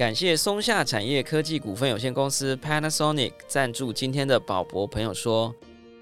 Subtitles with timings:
[0.00, 5.54] 感谢松下产业科技股份有限公司 Panasonic 赞助今天的宝博朋友说，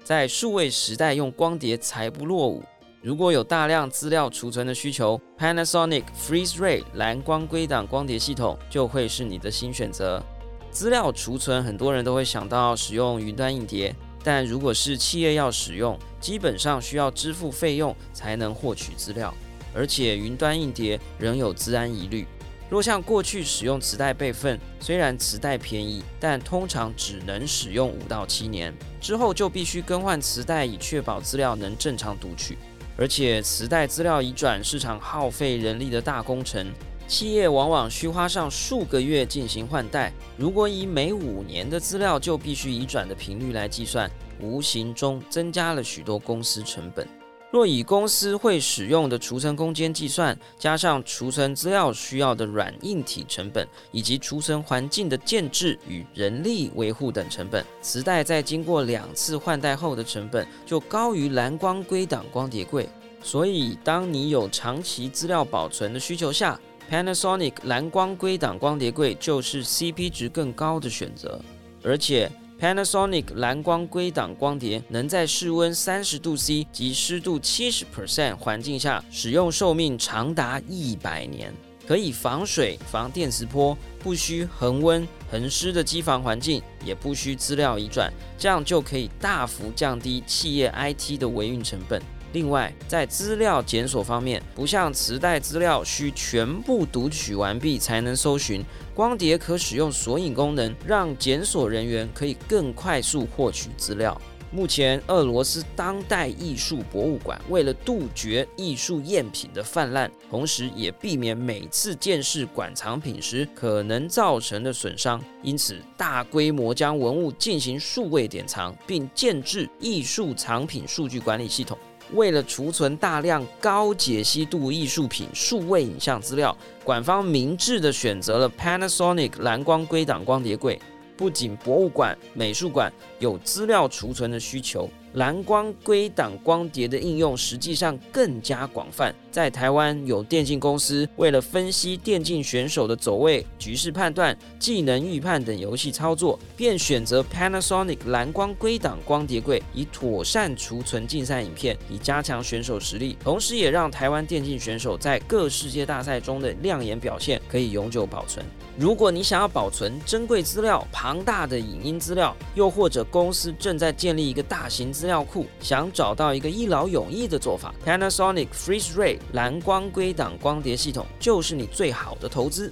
[0.05, 2.63] 在数位时代用光碟才不落伍。
[3.01, 10.23] 如果有大量资料储存的需求，Panasonic FreezeRay 蓝光归档光碟系统就会是你的新选择。
[10.71, 13.93] 资料储存，很多人都会想到使用云端硬碟，
[14.23, 19.33] 但如果是企业要使用，基本上需要支付费用才能获取资料，
[19.75, 22.25] 而且云端硬碟仍有资安疑虑。
[22.69, 32.57] 若像过去使用磁带备份，虽然磁带便宜，但通常只能使用五到七年，之后就必须更换磁带，以确保资料能正常读取。
[32.95, 36.71] 而且磁带资料移转是场耗费人力的大工程，
[37.07, 40.13] 企业往往需花上数个月进行换代。
[40.37, 44.07] 如果以每五年的资料就必须移转的频率来计算，
[44.39, 47.07] 无形中增加了许多公司成本。
[47.51, 62.87] 若以公司会使用的储存空间计算，加上储存资料需要的软硬体成本，以及储存环境的建制与人力维护等成本，磁带在经过两次换代后的成本就高于蓝光归档光碟柜。
[63.23, 71.41] 所以，当你有长期资料保存的需求下，Panasonic 蓝光归档光碟柜就是 CP 值更高的选择，
[71.83, 72.31] 而且。
[72.59, 81.53] Panasonic 蓝光归档光碟能在室温三十度 C 及湿度七十 percent 环境下使用寿命长达一百年，
[81.87, 92.01] 可以防水、防电磁波，不需恒温恒湿的机房环境，也不需资料移转，这样就可以大幅降低企业 IT 的维运成本。
[92.31, 98.63] 另外，在资料检索方面，不像磁带资料需全部读取完毕才能搜寻，
[98.93, 104.15] 光碟可使用索引功能，让检索人员可以更快速获取资料。
[104.51, 121.77] 目前，俄罗斯当代艺术博物馆为了杜绝艺术赝品的泛滥，同时也避免每次见识馆藏品时可能造成的损伤，因此大规模将文物进行数位典藏，并建制艺术藏品数据管理系统。
[122.13, 130.79] 为了储存大量高解析度艺术品数位影像资料，馆方明智的选择了 Panasonic 蓝光归档光碟柜。
[131.15, 134.89] 不仅博物馆、美术馆有资料储存的需求。
[135.13, 139.13] 蓝光归档光碟的应用实际上更加广泛。
[139.31, 158.43] 在台湾，有电竞公司为了分析电竞选手的走位、局势判断、技能预判等游戏操作，便选择 Panasonic 蓝光归档光碟柜，以妥善储存竞赛影片，以加强选手实力，同时也让台湾电竞选手在各世界大赛中的亮眼表现可以永久保存。
[158.77, 172.69] 如果你想要保存珍贵资料、庞大的影音资料，又或者公司正在建立一个大型资料库，想找到一个一劳永逸的做法，Panasonic FreezeRay 蓝光归档光碟系统就是你最好的投资。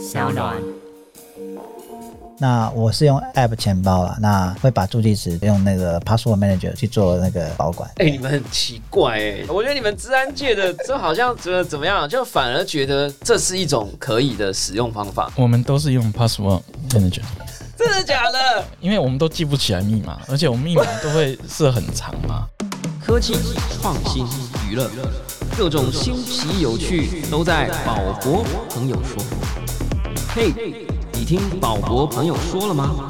[0.00, 0.56] 小暖，
[2.38, 7.90] 那我是用 App 钱包了，那会把助记词用那个 Password Manager 去做那个保管。
[7.96, 15.30] 哎，你们很奇怪哎，我觉得你们治安界的这好像怎么怎么样，就反而觉得这是一种可以的使用方法。
[15.36, 17.20] 我们都是用 Password Manager。
[17.80, 18.62] 真的假的？
[18.78, 22.46] 因为我们都记不起来密码，而且我们密码都会设很长嘛。
[23.02, 23.32] 科技
[23.80, 24.26] 创新
[24.68, 24.90] 娱乐，
[25.56, 29.24] 各种新奇有趣都在宝博朋友说。
[30.34, 30.52] 嘿，
[31.14, 33.08] 你听宝博朋友说了吗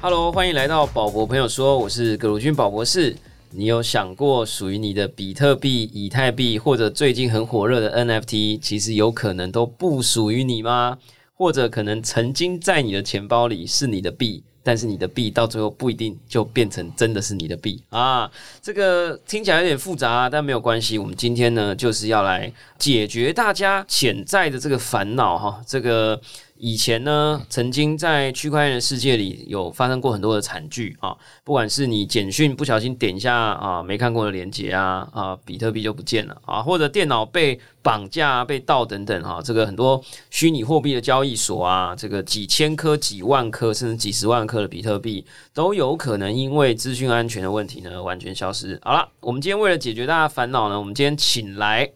[0.00, 3.16] ？Hello，欢迎来到宝博朋友说，我是葛如君宝博士。
[3.50, 10.98] 你有想过属于你的比特币、以太币，或者最近很火热的 NFT，其实有可能都不属于你吗？
[11.44, 18.30] 或者可能曾经在你的钱包里是你的币，但是你的币到最后不一定就变成真的是你的币啊！
[18.62, 20.96] 这个听起来有点复杂，但没有关系。
[20.96, 26.18] 我们今天呢，就是要来解决大家潜在的这个烦恼哈，这个。
[26.56, 40.00] 以前呢，曾经在区块链的世界里有发生过很多的惨剧啊，不管是你简讯不小心点一下啊，没看过的链接啊，啊，比特币就不见了啊，或者电脑被绑架、被盗等等哈，这个很多
[40.30, 48.78] 虚拟货币的交易所啊，这个几千颗、几万颗甚至几十万颗的比特币都有可能因为资讯安全的问题呢，完全消失。
[48.84, 51.90] 好了，我们今天为了解决大家烦恼呢，我们今天请来。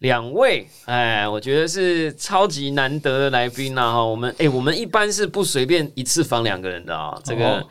[0.00, 4.04] 两位，哎，我觉得是超级难得的来宾呐哈。
[4.04, 7.18] 我们哎，我们一般是不随便一次访两个人的啊。
[7.22, 7.64] 这个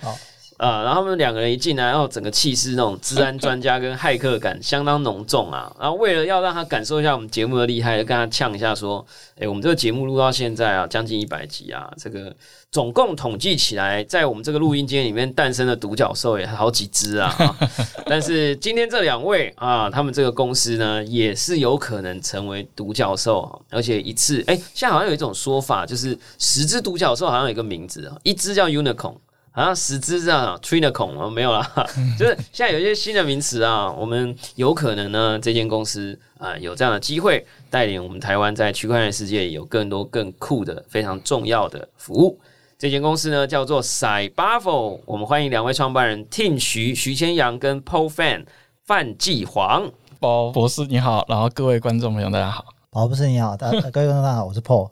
[0.60, 5.74] 啊，然后他们两个人一进来，然后整个气势那种治安专家跟骇客感相当浓重啊。
[5.80, 9.04] 然后为了要让他感受一下我们节目的厉害，就跟他呛一下说
[9.40, 12.36] ：“哎，我们这个节目录到现在啊，将近一百集啊，这个
[12.72, 17.34] 总共统计起来，在我们这个录音间里面诞生的独角兽也好几只啊。
[18.06, 29.16] 但是今天这两位啊，他们这个公司呢，也是有可能成为独角兽，而且一次哎，现在好像有一种说法，就是十只独角兽好像有一个名字啊，一只叫 unicorn。”
[29.52, 31.70] 好像十只这样 t r i n a c o n 哦，没有啦，
[32.18, 42.40] 就是现在有一些新的名词啊，我们有可能呢，这间公司啊有这样的机会带领我们台湾在区块链世界有更多更酷的非常重要的服务。
[42.78, 48.46] 这间公司呢叫做 Cybuffle，我们欢迎两位创办人 Tim 徐徐千阳跟 Paul Fan
[48.86, 49.92] 范继煌。
[50.22, 52.79] 包博士你好，然后各位观众朋友大家好。
[52.92, 54.90] 宝不是你好，大各位观众大家好，我是 Paul。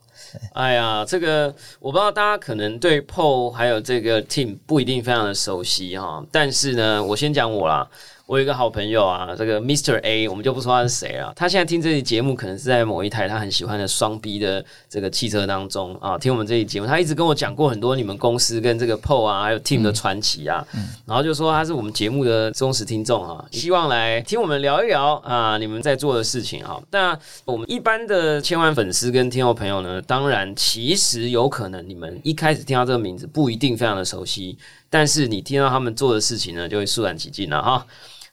[0.53, 1.47] 哎呀，这个
[1.79, 7.89] 我不知道大家可能对 Paul 还有这个 Team 不一定非常的熟悉哈，但是呢，我先讲我啦。
[8.27, 10.01] 我有一个好朋友啊，这个 Mr.
[10.01, 11.31] A，我们就不说他是谁了。
[11.33, 16.85] 他现在听这期节目，可能是在某一台他很喜欢的双 B 的这个汽车当中啊，听我们这期节目。
[16.85, 20.62] 他一直跟我讲过很多你们公司跟这个 Paul 啊，还有 Team 的传奇啊，
[21.06, 26.77] 然后就说他是我们节目的忠实听众啊，希望来听我们聊一聊啊，你们在做的事情啊。
[26.91, 34.57] 那我们一般的千万粉丝跟听众朋友呢，当然其实有可能你们一开始听到这个名字不一定非常的熟悉，
[34.89, 37.88] 但是你听到他们做的事情呢，就会肃然起敬了哈。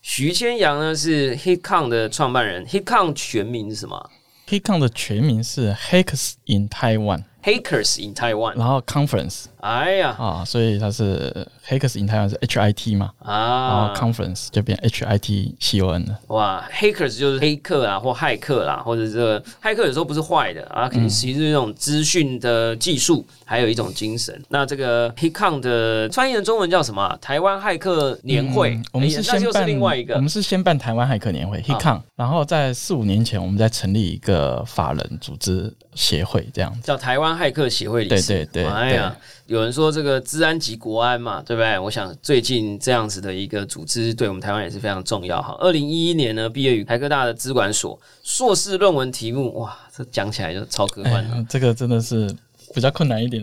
[0.06, 4.10] 徐千阳呢是 HitCon 的创办人，HitCon 全名是什么
[4.46, 7.24] ？HitCon 的全名是 Hackers in Taiwan。
[7.44, 15.18] Hackers in Taiwan，然后 Conference，哎呀啊，所以它是 Hackers in Taiwan 是 H I T 嘛啊，然后 Conference 就变 H I
[15.18, 16.18] T C O N 了。
[16.28, 24.42] 哇，Hackers 就是黑客啊，或骇客啦，或者这个骇客有时候不是坏的啊，可能其实是一种资讯的技术，还有一种精神。
[24.48, 27.14] 那这个 HICCON 的翻译的中文叫什么？
[27.20, 28.80] 台湾骇客年会。
[28.90, 37.33] 我们是先办另外一个，我们是先办台湾骇客年会 HitCon，然后在四五年前，我们再成立一个法人组织协会，这样子叫台湾。
[37.36, 39.16] 骇客协会理事，对对对，哎呀，
[39.46, 41.78] 有人说这个治安及国安嘛，对不对？
[41.78, 45.56] 我想最近这样子的一个组织，对我们台湾也是非常重要哈。
[45.60, 51.46] 二零一一年呢，毕业于台科大的资管所，硕士论文题目，哇，这讲起来就超科幻。
[51.48, 52.34] 这个真的是
[52.74, 53.42] 比较困难一点。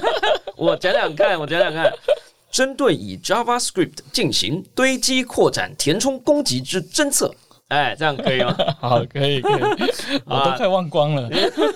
[0.56, 1.92] 我讲讲看，我讲讲看，
[2.50, 7.34] 针对以 JavaScript 进行堆积扩展填充攻击之侦测。
[7.68, 8.56] 哎，这样可以吗？
[8.78, 9.62] 好，可以，可以，
[10.24, 11.28] 我都快忘光了。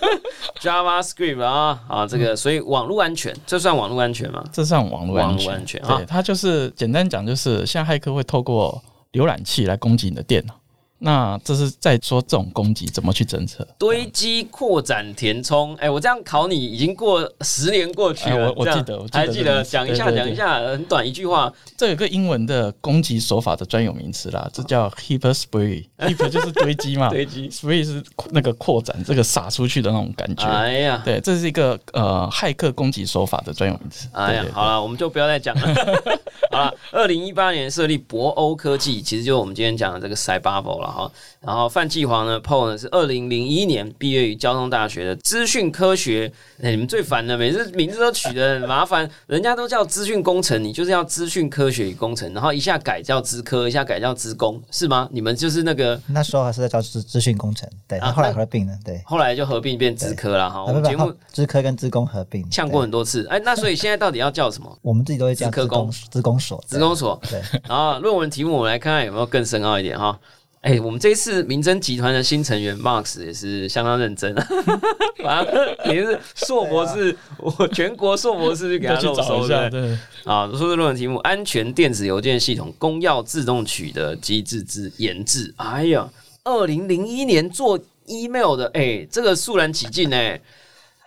[0.61, 4.45] JavaScript 啊，啊，这个，所以网络安全，这算网络安全吗？
[4.53, 5.53] 这算网络安全。
[5.53, 8.81] 安全对，它就是简单讲，就是像骇客会透过
[9.13, 10.55] 浏览器来攻击你的电脑。
[11.03, 13.67] 那这是在说这种攻击怎么去侦测？
[13.79, 15.75] 堆积、扩展、填充。
[15.77, 21.51] 哎，我这样考你，已经过十年过去了，我我记得，我还记得讲一下，讲一下，很短一句话。
[21.77, 25.87] 这有个英文的攻击手法的专有名词啦，这叫 heap spray。
[25.99, 30.45] heap 就是堆积嘛， 堆积，spray 是那个扩展，这个撒出去的那种感觉。
[30.45, 34.07] 哎呀，对，这是一个呃骇客攻击手法的专有名词。
[34.13, 35.75] 哎呀，好了，我们就不要再讲了。
[36.53, 40.90] 好了，二零一八年设立博欧科技，其实就是我们今天讲的这个 Cybubble 了。
[40.91, 41.11] 哈，
[41.41, 46.33] 然后范继煌呢，Paul 呢是二零零一年毕业于交通大学的资讯科学。
[46.63, 55.09] 哎，你们最烦的，每次名字都取得很麻烦， 人家都叫资讯工程，你就是要资讯科学与工程，然后一下改叫资科，一下改叫资工，是吗？
[55.11, 60.65] 你们就是那个那时候还是在叫资资讯工程，对，啊后来合并了，对，后来就合并变资科了哈。
[60.65, 63.27] 我们节目资科跟资工合并，呛过很多次。
[63.29, 64.77] 哎，那所以现在到底要叫什么？
[64.83, 67.19] 我们自己都会叫资科工、资工所、资工所。
[67.31, 70.19] 对，然后论文题目我们来看看有没有更深奥一点哈。
[70.61, 74.47] 哎，我们这次明真集团的新成员 Max 也是相当认真啊，
[75.25, 85.55] 反正也是硕博士，我全国硕博士就给他去找一下，对啊，说是论文题目：安全电子邮件系统公钥自动取得机制之研制。
[85.57, 86.07] 哎呀，
[86.45, 90.39] 二零零一年做 email 的，哎，这个肃然起敬哎，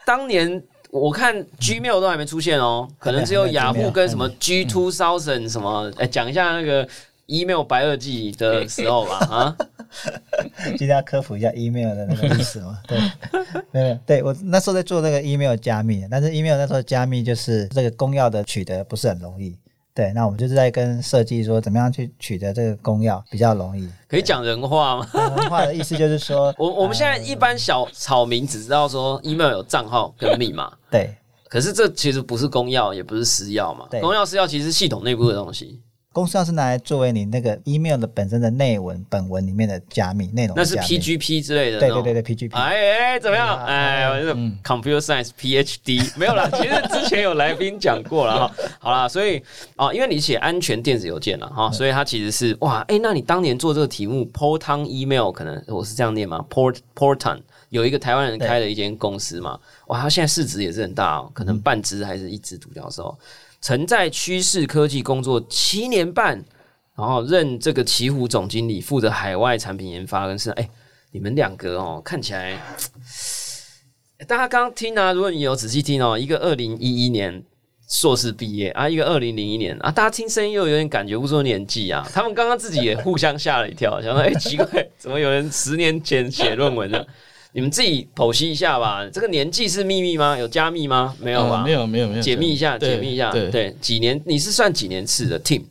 [0.03, 6.89] 当年我看 Gmail 都还没出现哦，可能只有雅虎跟什么 G Two Thousand 什么，哎，讲一下那个。
[7.33, 9.57] Email 白垩纪的时候吧， 啊，
[10.77, 12.79] 今天要科普一下 email 的那个历史嘛？
[12.87, 12.97] 对，
[13.71, 19.57] 没有，对我那时候在做那个 email 加密，但是 email 那时候加密就是这个公钥的取得不是很容易。
[19.95, 23.87] 对，那我们就是在跟设计说，怎么样去取得这个公钥比较容易。
[24.07, 25.07] 可以讲人话吗？
[25.13, 31.15] 人话的意思就是说， 我我们现在一般小草民只知道说 email 有账号跟密码，对，
[31.47, 33.87] 可是这其实不是公钥，也不是私钥嘛。
[34.01, 35.79] 公钥私钥其实是系统内部的东西。
[36.13, 41.79] 公司要是拿来作为你那个 email 的本身的内文本文里面的加密内容的那是，PGP 之类的。
[41.79, 43.48] 对对对对 PGP，哎哎，怎么样？
[43.48, 44.32] 啊哎，我是
[44.63, 46.48] Computer Science PhD 没有啦。
[46.53, 48.55] 其实之前有来宾讲过了哈。
[48.79, 49.41] 好啦，所以
[49.75, 57.39] 哦，因为你写安全电子邮件了哈，所以它其实是哇，哎，那你当年做这个题目 Porton Email 可能我是这样念吗？Port Porton
[57.70, 63.17] 有一个台湾人开了一间公司嘛，哇，他现在市值也是很大哦，可能半只还是一只独角兽。
[63.63, 66.43] 曾在趋势科技工作七年半，
[66.98, 70.70] 然后任这个奇虎总经理，负责海外产品研发跟是哎。
[71.15, 72.60] 你们两个哦，看起来，
[74.27, 77.43] 大家刚刚听啊，如果你有仔细听哦，一个二零一一年
[77.88, 82.03] 硕士毕业啊，一个二零零一年啊，大家听声音又有点感觉不出年纪啊。
[82.12, 87.05] 他们刚刚自己也互相吓了一跳，想说哎、奇怪，怎么有人十年前写论文呢？
[87.53, 89.07] 你们自己剖析一下吧。
[89.13, 90.38] 这个年纪是秘密吗？
[90.38, 91.15] 有加密吗？
[91.19, 91.60] 没有吧？
[91.60, 93.31] 呃没有没有没有，解密一下，解密一下。
[93.31, 94.19] 对对，几年？
[94.25, 95.62] 你是算几年次的 team？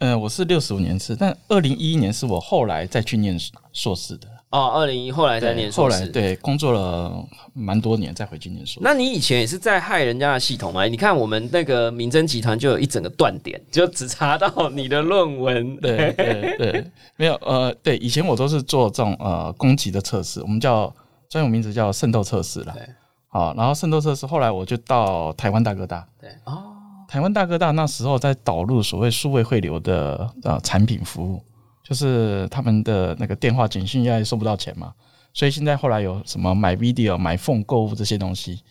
[0.00, 3.38] 嗯、我是六十五年次，但二零一一年是我后来再去念
[3.72, 6.10] 硕士的，哦，二零一后来再念后来硕士。
[6.10, 8.80] 对工作了蛮多年再回去念硕士。
[8.82, 10.86] 那你以前也是在害人家的系统吗？
[10.86, 15.76] 你看我们那个民侦集团就有一整个断点，就只查到你的论文。
[15.76, 16.84] 对对对，
[17.16, 20.90] 没有呃，对，以前我都是做这种呃攻击的测试，我们叫
[21.30, 22.74] 专有名词叫渗透测试啦。
[22.76, 22.86] 对，
[23.28, 26.06] 好，然后渗透测试，后来我就到台湾大哥大。
[26.20, 26.74] 对哦，
[27.08, 31.40] 台湾大哥大那时候在导入所谓数位汇流的呃产品服务，
[31.84, 34.92] 就是他们的那个电话简讯也收不到钱嘛，
[35.32, 38.62] 所以现在后来有什么买 video、买 phone 购物这些东西。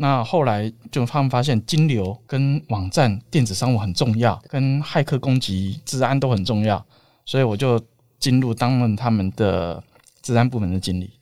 [0.00, 6.84] 那后来就他们发现金流跟网站电子商务很重要，跟骇客攻击、治安都很重要，
[7.24, 7.80] 所以我就
[8.18, 9.82] 进入当任他们的
[10.22, 11.17] 治安部门的经理。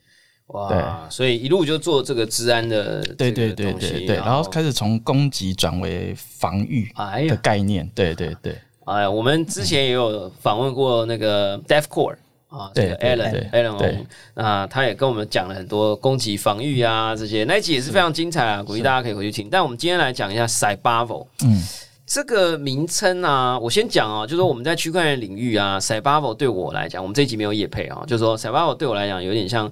[0.49, 6.89] 哇，所以一路就做这个治安的对对对对对，然后开始从攻击转为防御
[7.29, 7.89] 的概念。
[7.95, 8.57] 对对对。
[8.85, 12.15] 哎，我们之前也有访问过那个 DefCore
[12.47, 19.49] 啊，这个 Alan Alan 那他也跟我们讲了很多攻击防御啊这些，那一集也是非常精彩啊，鼓励大家可以回去听。
[19.51, 21.27] 但我们今天来讲一下 Cybervo。
[21.45, 21.61] 嗯，
[22.07, 29.69] 这个名称啊，我先讲哦，就是说我们在区块链领域啊，Cybervo 对我来讲，我们这一集没有业配啊，就是说 Cybervo 对我来讲有点像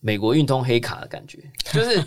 [0.00, 1.38] 美国运通黑卡的感觉，
[1.72, 2.02] 就是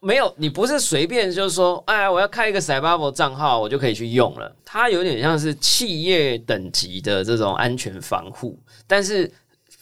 [0.00, 4.54] 没有你不是随便就是说，哎，我要开一个 Cybervo 账号，我就可以去用了。
[4.64, 9.30] 它有点像是企业等级的这种安全防护，但是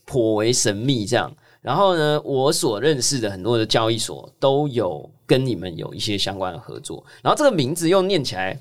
[0.05, 1.33] 颇为神秘这样。
[1.61, 8.59] 然后呢，我所认识的很多的交易所都有跟你们有一些相关的合作，然后这个名字又念起来。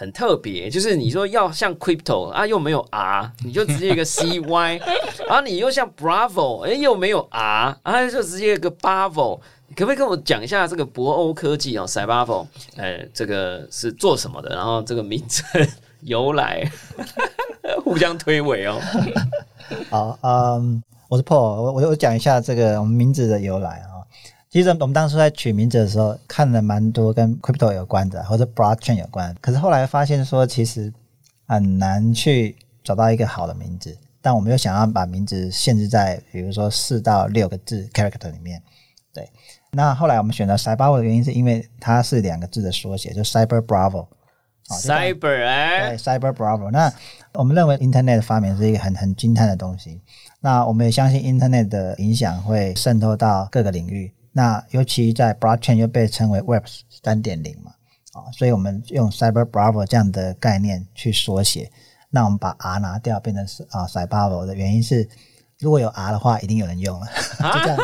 [0.00, 4.80] 很特别，就是你说要像 crypto 啊，又没有 R，你就直接一个 CY，
[5.28, 9.40] 然后你又像 Bravo，哎，又没有 R，啊，就直接一个 Bravo，
[9.76, 14.48] 可不可以跟我讲一下这个博欧科技哦 c y b a v o 呃，这个是做什么的？
[14.56, 15.68] 然后这个名称
[16.00, 16.66] 由来，
[17.84, 18.80] 互相推诿哦。
[19.90, 23.99] 好，嗯，我是 Paul，我我我讲一下这个我们名字的由来啊。
[24.50, 29.32] 其实我们当初在取名字的时候，看了蛮多跟 crypto 有关的，或者 blockchain 有关。
[29.40, 30.92] 可是后来发现说，其实
[31.46, 33.96] 很难去找到一个好的名字。
[34.20, 38.60] 但我们又想要把名字限制在，比如说四到六个字 character 里面。
[39.14, 39.30] 对，
[39.70, 44.08] 那后来我们选择 Cyber 的原因，是因为它是两个字的缩写，就 Cyber Bravo。
[44.68, 46.72] 好就像 Cyber 哎对，，Cyber Bravo。
[46.72, 46.92] 那
[47.34, 50.00] 我们认为 Internet 的发明是一个很很惊叹的东西。
[50.40, 54.12] 那我们也相信 Internet 的影响会渗透到各个领域。
[54.32, 56.64] 那尤其在 Blockchain 又被称为 Web
[57.02, 57.72] 三点零嘛，
[58.12, 61.70] 啊，所以我们用 Cyber Bravo 这样的概念去缩写。
[62.10, 65.08] 那我们把 R 拿掉，变成是啊 Cyber Bravo 的原因是，
[65.60, 67.82] 如果有 R 的话，一定有人用了，就这样子，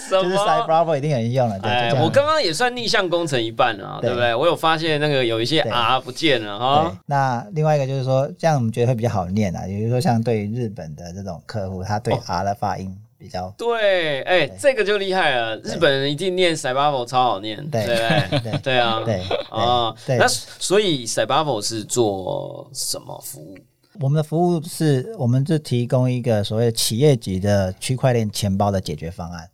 [0.08, 4.34] 什就是 Cyber Bravo 一定有人用了，对，就哎，我刚刚也算逆向工程一半了啊，对对不对？
[4.34, 9.62] 我有发现那个有一些 R 不见了哈。，那另外一个就是说，这样我们觉得会比较好念啊。
[9.66, 18.78] 比如说，像对于日本的这种客户，他对哦 R 的发音比较对，哎，这个就厉害了，日本人一定念 s a b a v o 超好念，对对不对？
[18.78, 19.20] 啊对
[19.50, 23.56] 啊，那所以 s a b a v o 是做什么服务？
[24.00, 29.50] 我们的服务是，我们是提供一个所谓企业级的区块链钱包的解决方案。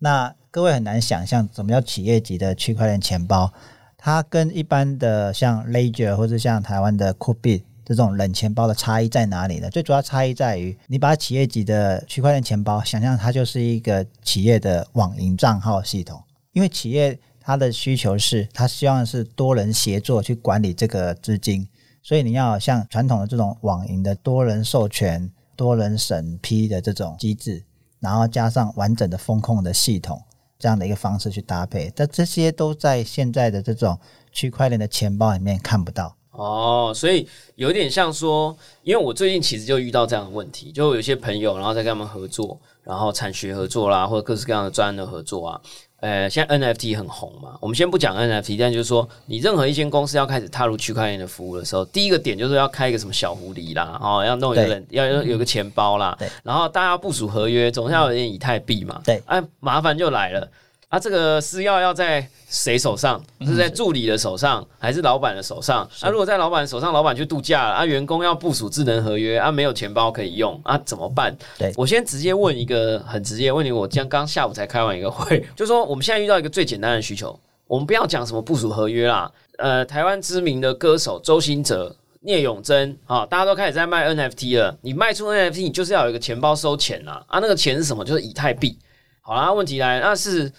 [0.00, 3.50] 那各位很难想象，什么叫企业级的区块链钱包？
[3.96, 9.70] 它跟一般的像 Ledger 或者像台湾的 Coolbit 这种冷钱包的差异在哪里呢？
[9.70, 16.20] 最主要差异在于，你把企业级的区块链钱包想象它就是一个企业的网银账号系统，
[16.52, 21.68] 因为企业它的需求是，它希望是多人协作去管理这个资金，
[22.02, 27.64] 所以你要像传统的这种网银的多人授权、多人审批的这种机制，
[28.00, 30.20] 然后加上完整的风控的系统，
[30.58, 31.92] 这样的一个方式去搭配。
[31.94, 33.96] 但这些都在现在的这种
[34.32, 36.16] 区块链的钱包里面看不到。
[36.36, 45.60] 哦，所以有点像说，因为我最近其实就遇到这样的问题，就有些朋友，然后在跟他们合作，然后产学合作啦，或者各式各样的专案的合作啊。
[46.00, 60.46] 呃，现在 NFT 很红嘛，我们先不讲 NFT，但就是说，你任何一间公司要开始踏入区块链的服务的时候，第一个点就是要开一个什么小狐狸啦，哦，要弄一个人，要要有个钱包啦对，然后大家部署合约，总是要有点以太币嘛，对哎，麻烦就来了。
[60.88, 63.20] 啊，这个私钥要在谁手上？
[63.40, 65.88] 嗯是在助理的手上，还是老板的手上？
[66.00, 71.36] 啊，如果在老板手上，老板去度假了，啊，员工要部署智能合约，啊，没有钱包可以用，啊，怎么办？
[71.58, 81.96] 对我先直接问一个很直接的问题，我刚刚下午才开完一个会， 就说我们现在遇到一个最简单的需求，我们不要讲什么部署合约啦，呃，台湾知名的歌手周兴哲。
[82.22, 84.76] 聂永真啊，大家都开始在卖 NFT 了。
[84.80, 87.22] 你卖出 NFT，你就是要有一个钱包收钱啦。
[87.28, 88.04] 啊，那个钱是什么？
[88.04, 88.76] 就是以太币。
[89.20, 90.52] 好啦，问题来，那是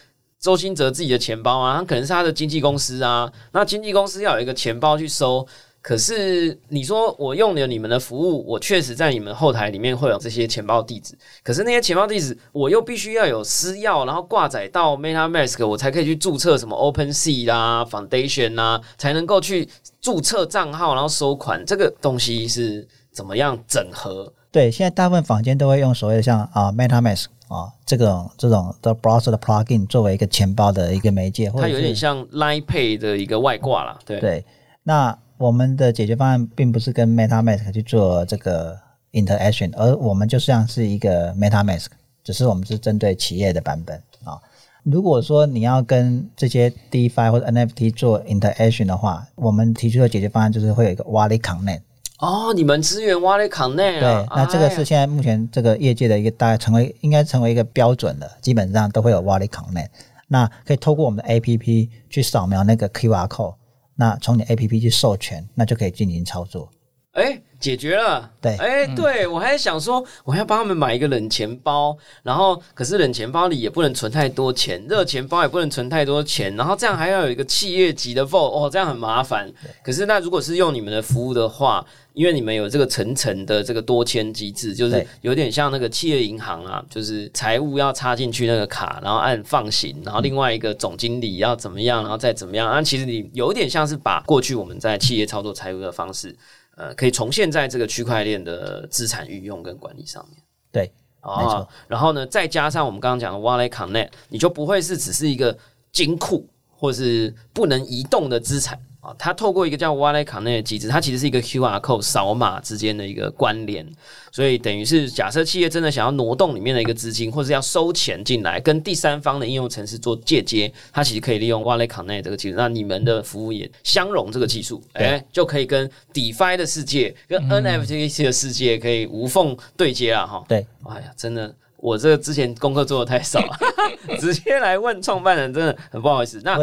[0.47, 3.29] 周兴哲自己的钱包啊，他可能是他的经纪公司啊。
[3.51, 5.45] 那经纪公司要有一个钱包去收，
[5.81, 19.67] 可是你说我用了你们的服务，我确实在你们后台里面会有这些钱包地址，可是那些钱包地址我又必须要有私钥，然后挂载到 MetaMask，我才可以去注册什么 OpenSea 啦、Foundation 啦，才能够去
[19.99, 21.61] 注册账号，然后收款。
[21.65, 24.31] 这个东西是怎么样整合？
[24.49, 34.45] 对，现在大部分坊间都会用所谓的像啊 MetaMask 啊这种这种的 browser 的 plugin 作为一个钱包的一个媒介，或它者是有点像 Line Pay 的一个外挂啦，对对。
[34.83, 38.77] 那我们的解决方案并不是跟 MetaMask 去做这个
[39.11, 41.87] interaction，而我们就像是一个 MetaMask，
[42.23, 44.39] 只是我们是针对企业的版本啊。
[44.83, 51.81] 如果说你要跟这些 DeFi 或者 NFT 做 interaction 的话，我们提出的解决方案就是会有一个 Wallet Connect。
[52.19, 59.89] 哦，你们支援 Wallet Connect 对啊？，那这个是现在目前这个业界的一个大概成为应该成为一个标准了，基本上都会有 Wallet Connect。
[60.27, 63.55] 那可以透过我们的 APP 去扫描那个 QR code，
[63.95, 66.69] 那从你 APP 去授权，那就可以进行操作。
[67.13, 68.29] 哎，解决了。
[68.39, 79.51] 对哎，对我还想说，我要帮他们买一个冷钱包，然后可是冷钱包里也不能存太多钱，热钱包也不能存太多钱，然后这样还要有一个企业级的 Vault，哦，这样很麻烦。
[79.83, 81.83] 可是那如果是用你们的服务的话，
[82.17, 92.67] 因为你们有这个层层的这个多签机制，就是有点像那个企业银行啊，就是财务要插进去那个卡，然后按放行，然后另外一个总经理要怎么样，然后再怎么样。
[92.71, 96.35] 那其实你有点像是把过去我们在企业操作财务的方式。
[96.75, 100.37] 呃，可以重现在这个区块链的资产运用跟管理上面。
[100.71, 100.91] 对，
[101.23, 105.57] 没哦错，然后呢，再加上我们刚刚讲的 Wallet Connect，你就不会是只是一个
[105.91, 109.15] 金库或是不能移动的资产啊。
[109.17, 113.87] 它透过一个叫 Wallet Connect 的机制，它其实是一个 QR code 扫码之间的一个关联，
[114.31, 122.55] 所以等于是假设企业真的想要挪动里面的一个资金，或是要收钱进来，跟第三方的应用程式做借接，它其实可以利用 Wallet Connect 这个技术。
[122.57, 130.43] 那你们的服务也相容这个技术，哎、就可以跟 DeFi 的世界、跟 NFT 的世界可以无缝对接了哈。
[130.47, 133.57] 对，哎呀，真的，我这个之前功课做的太少了，
[134.19, 136.41] 直接来问创办人，真的很不好意思。
[136.43, 136.57] 那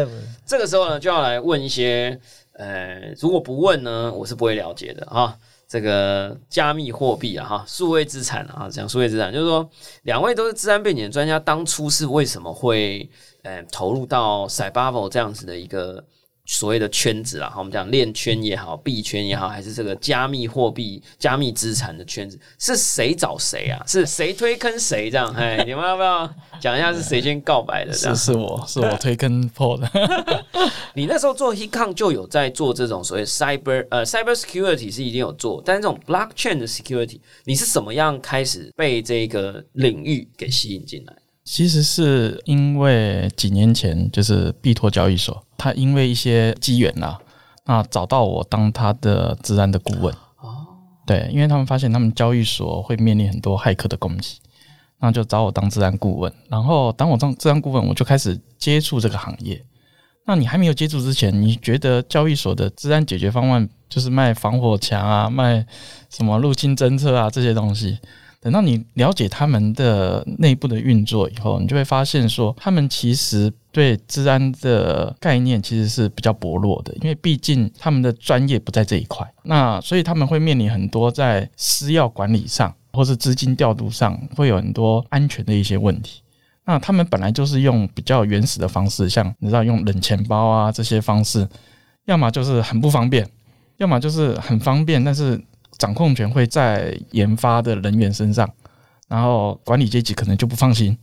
[0.45, 2.19] 这个时候呢，就要来问一些，
[2.53, 5.37] 呃，如果不问呢，我是不会了解的哈。
[5.67, 9.69] 这个加密货币啊，哈，数位资产啊，讲数位资产，就是说，
[10.03, 13.09] 两位都是治安背景的专家，当初是为什么会，
[13.43, 16.05] 呃，投入到 Cyber 这样子的一个
[16.47, 23.83] 所谓的圈子啦，好，我们讲链圈也好，币圈也好，还是这个加密货币、加密资产的圈子，是谁找谁啊？
[23.87, 25.27] 是谁推坑谁这样？
[25.35, 26.31] 哎，你们要不要
[26.61, 27.93] 讲一下是谁先告白的？
[27.93, 29.91] 是，是我是我推坑破的，
[30.95, 41.17] 你那时候做 Hikon 就有在做这种所谓 cyber 呃 cyber security 是一定有做，但是这种 blockchain 的 security，你是什么样开始被这个领域给吸引进来？
[41.45, 47.19] 其实是因为几年前就是币托交易所，他因为一些机缘啦，
[47.67, 50.13] 那找到我当他的治安的顾问。
[50.41, 50.67] 哦，
[51.07, 54.39] 对，因为他们发现他们交易所会面临很多骇客的攻击，
[55.01, 56.33] 那就找我当治安顾问。
[56.49, 59.63] 然后当我当治安顾问，我就开始接触这个行业。
[60.27, 65.67] 那你还没有接触之前，你觉得交易所的治安解决方案就是卖防火墙啊，卖
[66.09, 67.99] 什么入侵侦测啊这些东西？
[68.45, 79.27] 等到你了解他们的内部的运作以后，你就会发现说，他们其实对治安的概念其实是比较薄弱的，因为毕竟他们的专业不在这一块。
[79.45, 86.21] 那所以他们会面临很多在私钥管理上或是资金调度上会有很多安全的一些问题。
[86.67, 91.49] 那他们本来就是用比较原始的方式，像你知道用冷钱包啊这些方式，
[92.05, 93.27] 要么就是很不方便，
[93.79, 95.43] 要么就是很方便，但是
[95.85, 98.51] 掌控权会在研发的人员身上，
[99.07, 100.97] 然后管理阶级可能就不放心。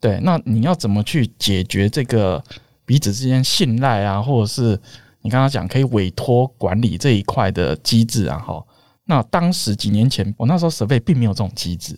[0.00, 2.42] 对，那你要怎么去解决这个
[2.84, 4.76] 彼此之间信赖啊，或者是
[5.22, 8.60] 你刚刚讲可以委托管理这一块的机制啊，哈。
[9.04, 11.96] 那当时几年前，我那时候设备并没有这种机制。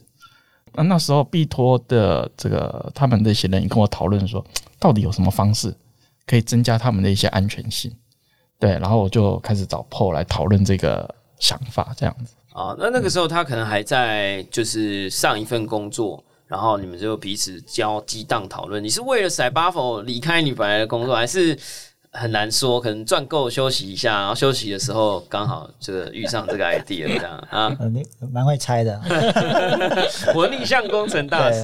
[0.74, 4.44] 那那时候必托的这个他们那些人跟我讨论说，
[4.78, 5.74] 到底有什么方式
[6.26, 7.90] 可以增加他们的一些安全性？
[8.58, 12.34] 对，然后我就开始找 PO 来讨论这个想法，这样子。
[12.52, 18.82] 啊，那那个时候他可能还在就是上一份工作，然后你们就彼此交激荡讨论。
[18.82, 21.58] 你是为了塞巴否离开你本来的工作，还是？
[22.16, 27.76] 很难说，可能赚够休息一下，然后休息的时候刚好这个遇上这个 idea 这样啊。
[27.92, 28.02] 你
[28.32, 29.00] 蛮会猜的，
[30.34, 31.60] 我逆向工程大师。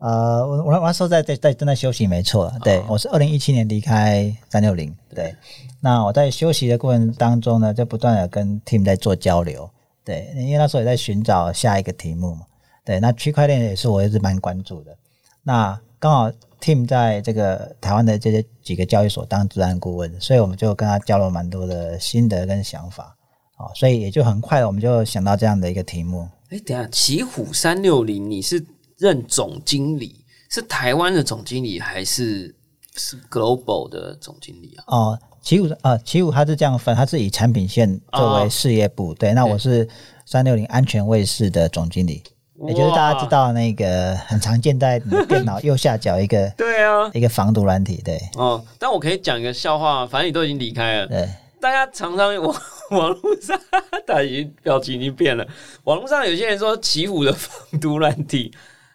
[0.00, 2.50] 呃，我我那时候在在在正在休息，没错。
[2.64, 4.92] 对我是二零一七年离开三六零。
[5.14, 5.34] 对，
[5.80, 9.68] 那我在休息的过程当中呢，就不断的跟 team 在做交流。
[10.04, 12.42] 对，因为那时候也在寻找下一个题目嘛。
[12.84, 14.96] 对，那区块链也是我一直蛮关注的。
[15.42, 16.32] 那刚好。
[16.60, 23.16] Team 在这个台湾的这些几个交易所当治安顾问，所以我们就跟他交流蛮多的心得跟想法，
[23.58, 26.28] 哦，所以也就很快我们就想到这样的一个题目。
[26.50, 28.64] 哎，等下，奇虎三六零，你是
[28.98, 32.54] 任总经理，是台湾的总经理还是
[32.96, 34.84] 是 Global 的总经理啊？
[34.86, 39.88] 哦，奇虎啊，奇虎它是这样分，它是以产品线作为事业部，对，那我是
[40.24, 42.22] 三六零安全卫士的总经理。
[42.66, 47.10] 也就是大家知道那个很常见在电脑右下角一个 对啊。
[47.12, 48.18] 一个防毒软体对。
[48.36, 51.28] 哦，但我可以讲一个笑话，反正你都已经离开了，对，
[51.60, 53.60] 大家常常网 网络上
[54.06, 55.46] 他已经表情已经变了，
[55.84, 58.52] 网络上有些人说奇虎的防毒软体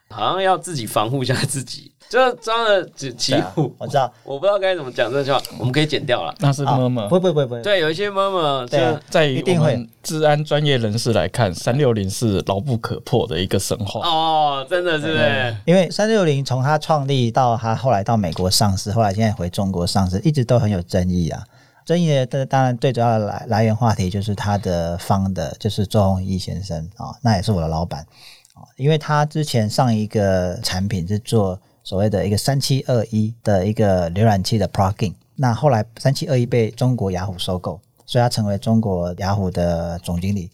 [0.10, 1.91] 好像要自己防护一下自己。
[2.12, 6.36] 就装了几几户，我知道，我不知道该怎么讲这句话，我们可以剪掉了。
[6.39, 14.06] 那是么么，不不不不，对，有一些么么，对，在一定会治安专业人士来看，三六零是牢不可破的一个神话。
[14.06, 21.41] 哦，真的是，因为三六零从它创立到它后来到美国上市，后来现在回中国上市，一直都很有争议啊。
[21.86, 28.02] 争议的当然最主要的来来源话题就是它的方的，就是周鸿祎先生啊，那也是我的老板
[28.54, 31.58] 啊，因为他之前上一个产品是做。
[31.84, 40.52] 所谓的一个三七二一的一个浏览器的 plugin，那后来三七二一被中国雅虎收购，所以他成为中国雅虎的总经理。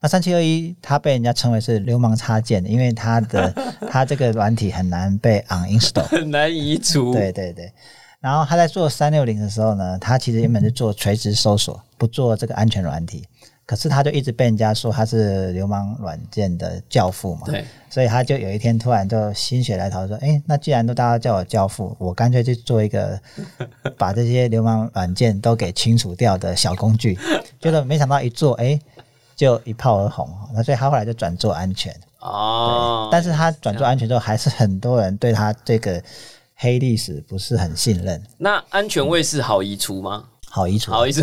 [0.00, 3.52] 那三七二一他被人家称为是流氓插件，因为他的
[3.90, 7.12] 他这个软体很难被 uninstall，很难移除。
[7.12, 7.72] 对对对。
[8.20, 13.24] 然后他在做三六零的时候呢，他其实原本是做垂直搜索，不做这个安全软体。
[13.70, 23.16] 可是他就一直被人家说他是流氓软件的教父嘛，对，所以他就有一天突然就心血来潮说，哎，那既然都大家叫我教父，我干脆去做一个
[23.96, 27.16] 把这些流氓软件都给清除掉的小工具。
[27.62, 28.76] 结果没想到一做，哎，
[29.36, 30.28] 就一炮而红。
[30.52, 36.02] 那所以他后来就转做安全哦，但是他转做安全之后，还是很多人对他这个
[36.56, 38.20] 黑历史不是很信任。
[38.36, 40.24] 那安全卫士好移除吗？
[40.50, 41.22] 好意思，好意思。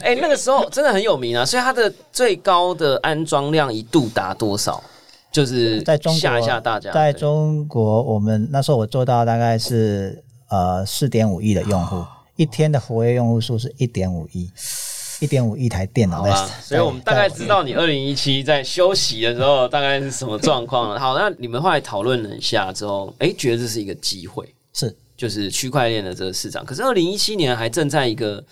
[0.00, 4.82] 哎，那个时候真的很有名啊，所以它的最高的安装量一度达多少？
[5.30, 6.90] 就是在中吓一下大家。
[6.90, 14.50] 在中国，我们那时候我做到大概是呃四点五亿的用户，一天的活跃用户数是一点五亿，
[15.20, 16.26] 一点五亿台电脑。
[16.60, 20.98] 所以我们大概知道你二零一七在休息的时候大概是什么状况了。
[20.98, 24.92] 好，那你们后来讨论了一下之后，哎，觉得这是一个机会，是。
[25.20, 28.42] 就是区块链的这个市场，可是二零一七年还正在一个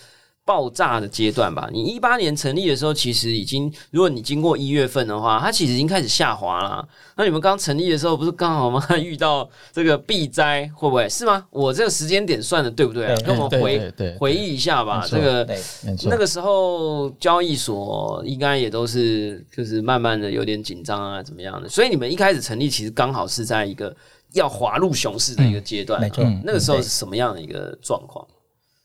[0.45, 1.67] 爆炸的阶段吧？
[1.73, 6.87] 你一八年成立的时候，其实已经，如果你经过一月份的话，它其实已经开始下滑了。
[7.17, 8.87] 那你们刚成立的时候，不是刚好吗？
[8.99, 11.43] 遇到这个避灾，会不会是吗？
[11.51, 13.17] 我这个时间点算的对不对？
[13.23, 15.07] 跟我们回回忆一下吧。
[15.09, 15.49] 这个
[16.05, 21.67] 那个时候交易所应该也都是就是慢慢的有点紧张啊，怎么样的？
[21.67, 23.97] 所以你们一开始成立，其实刚好是在一个。
[24.33, 26.25] 要滑入熊市的一个阶段，没错。
[26.45, 28.27] 那个时候是什么样的一个状况？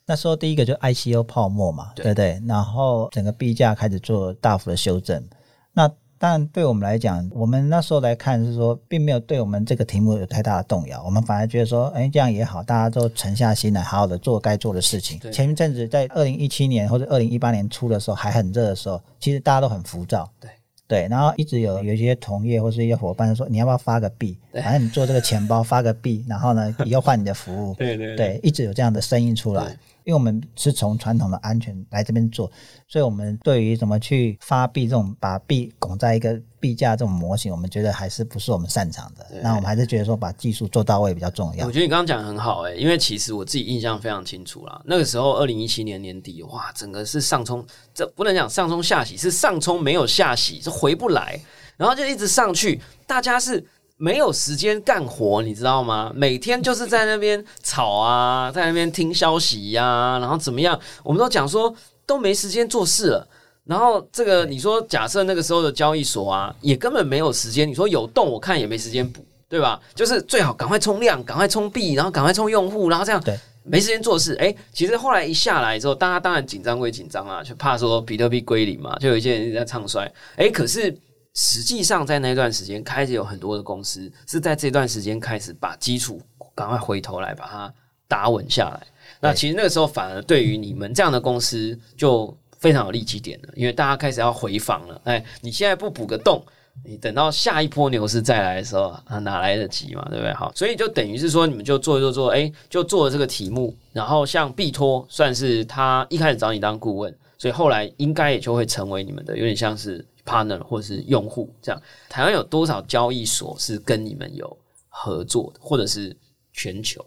[0.06, 2.41] 那时候第一个就 ICO 泡沫嘛，对不对？
[2.45, 5.23] 然后整个币价开始做大幅的修正。
[5.71, 11.03] 那当然对我们来讲，我们那时候来看是说，并没有对我们这个题目有太大的动摇。
[11.03, 15.19] 我们反而觉得说，哎，这样也好，大家都沉下心来，好好的做该做的事情。
[15.32, 20.29] 前一阵子在二零一七年或者二零一八年初的时候还很热的时候，其实大家都很浮躁。
[20.39, 20.49] 对。
[20.93, 24.38] 对，然后一直有有一些同业或是一些伙伴说，你要不要发个币？
[24.53, 27.73] 反正你做这个钱包发个币，然后呢，以后换你的服务。
[27.79, 29.75] 对对对，一直有这样的声音出来。
[30.05, 32.51] 因为我们是从传统的安全来这边做，
[32.87, 39.25] 所以我们对于怎么去发币这种把币拱在一个币价这种模型，我们觉得还是不是我们擅长的。
[39.41, 41.65] 那我们还是觉得说把技术做到位比较重要。
[41.65, 44.81] 我觉得你刚刚讲的很好哎，因为其实我自己印象非常清楚啦。
[44.85, 51.39] 那个时候二零一七年年底，哇，整个是上冲，这不能讲上冲下洗，是上冲没有下洗，是回不来，
[51.77, 53.65] 然后就一直上去，大家是。
[53.97, 56.12] 没有时间干活，你知道吗？
[56.15, 60.79] 每天就是在那边吵啊，在那边听消息呀、然后怎么样？
[61.03, 61.73] 我们都讲说
[62.06, 63.27] 都没时间做事了。
[63.65, 67.65] 然后这个你说，假设那个时候的交易所啊，也根本没有时间。
[67.65, 69.79] 你说有动，我看也没时间补，对吧？
[69.95, 74.36] 就是最好赶快冲量，赶快冲币，然后赶快冲用户，然后这样对没时间做事。
[74.36, 80.12] 哎，其实后来一下来之后，大家当然紧张归紧张啊，就怕说比特币归零嘛，就有一些人在唱衰。
[80.36, 80.93] 哎，可是
[81.33, 86.21] 实际上在那段时间，开始有很多的公司是在这段时间开始把基础
[86.53, 87.73] 赶快回头来把它
[88.07, 88.87] 打稳下来。
[89.19, 95.01] 那其实那个时候反而对于你们这样的公司就非常有利基点了，因为大家开始要回访了。
[95.05, 96.45] 哎，你现在不补个洞，
[96.85, 100.05] 你等到下一波牛市再来的时候啊，哪来得及嘛？
[100.09, 100.33] 对不对？
[100.33, 111.81] 好，所以就等于是说，你们就做一做做，哎，就做了这个题目，然后像必托算是他一开始找你当顾问，所以后来应该也就会成为你们的有点像是 partner 或者是用户这样。
[112.09, 114.57] 台湾有多少交易所是跟你们有
[114.89, 116.15] 合作的，或者是
[116.51, 117.03] 全球？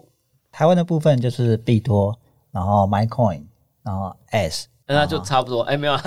[0.52, 2.16] 台湾的部分就是币多，
[2.50, 3.42] 然后 MyCoin，
[3.82, 6.00] 然后 S，那就差不多，哎，没有啊，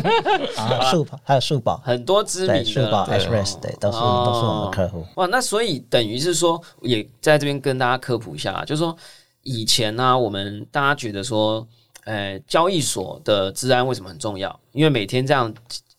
[0.90, 5.04] 数宝 还有数宝，很多知对，名的数宝啦 S r e s 对，都是哦都是我们的客户。
[5.16, 8.96] 哇，那所以等于是说，也在这边跟大家科普一下，就是说
[9.42, 11.66] 以前呢、我们大家觉得说，
[12.04, 14.60] 呃，交易所的治安为什么很重要？
[14.72, 15.52] 因为每天这样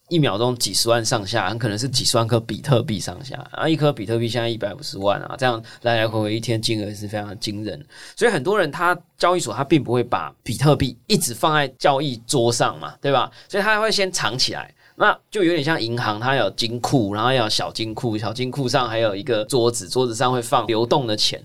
[0.09, 13.31] 一秒钟几十万上下，很可能是几十万颗比特币上下，啊，一颗比特币现在一百五十万啊，这样来来回回一天金额是非常惊人，所以很多人他交易所他并不会把比特币一直放在交易桌上嘛，对吧？
[13.47, 14.73] 所以他会先藏起来。
[15.01, 21.41] 那就有点像银行，它有金库，然后有小金库，小金库上还有一个桌子，桌子上会放流动的钱。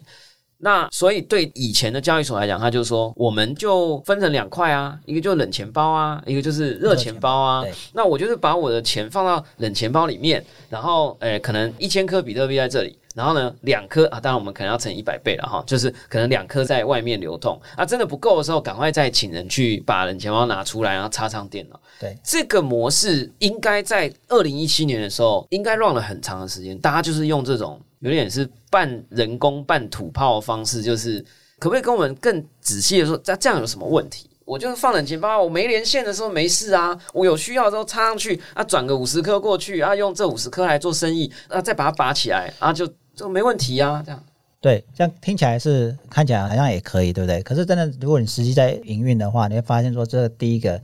[0.65, 7.63] 那所以对以前的交易所来讲，他就说我们就分成两块啊，一个就是冷钱包啊，一个就是热钱包啊。
[7.93, 21.79] 那我就是把我的钱放到冷钱包里面，然后诶、可能一千颗比特币在这里，然后呢两颗啊，当然我们可能要乘一百倍了哈，就是可能两颗在外面流通啊，真的不够的时候，赶快再请人去把冷钱包拿出来，然后插上电脑。
[22.01, 31.21] 对，这个模式应该在二零一七年的时候，应该 run 了很长的时间，大家就是用这种有点是半人工半土炮的方式，就是
[31.59, 34.29] 可不可以跟我们更仔细的说，这这样有什么问题？
[34.45, 44.23] 我就是放冷钱包，我没连线的时候没事啊，我有需要的时候插上去啊，转个五十颗过去啊，用这五十颗来做生意啊，再把它拔起来啊，就就没问题啊，这样。
[44.61, 47.43] 对，这样听起来是看起来好像也可以，对不对？
[47.43, 50.79] 可是真的，如果你实际在营运的话，你会发现说，这第一个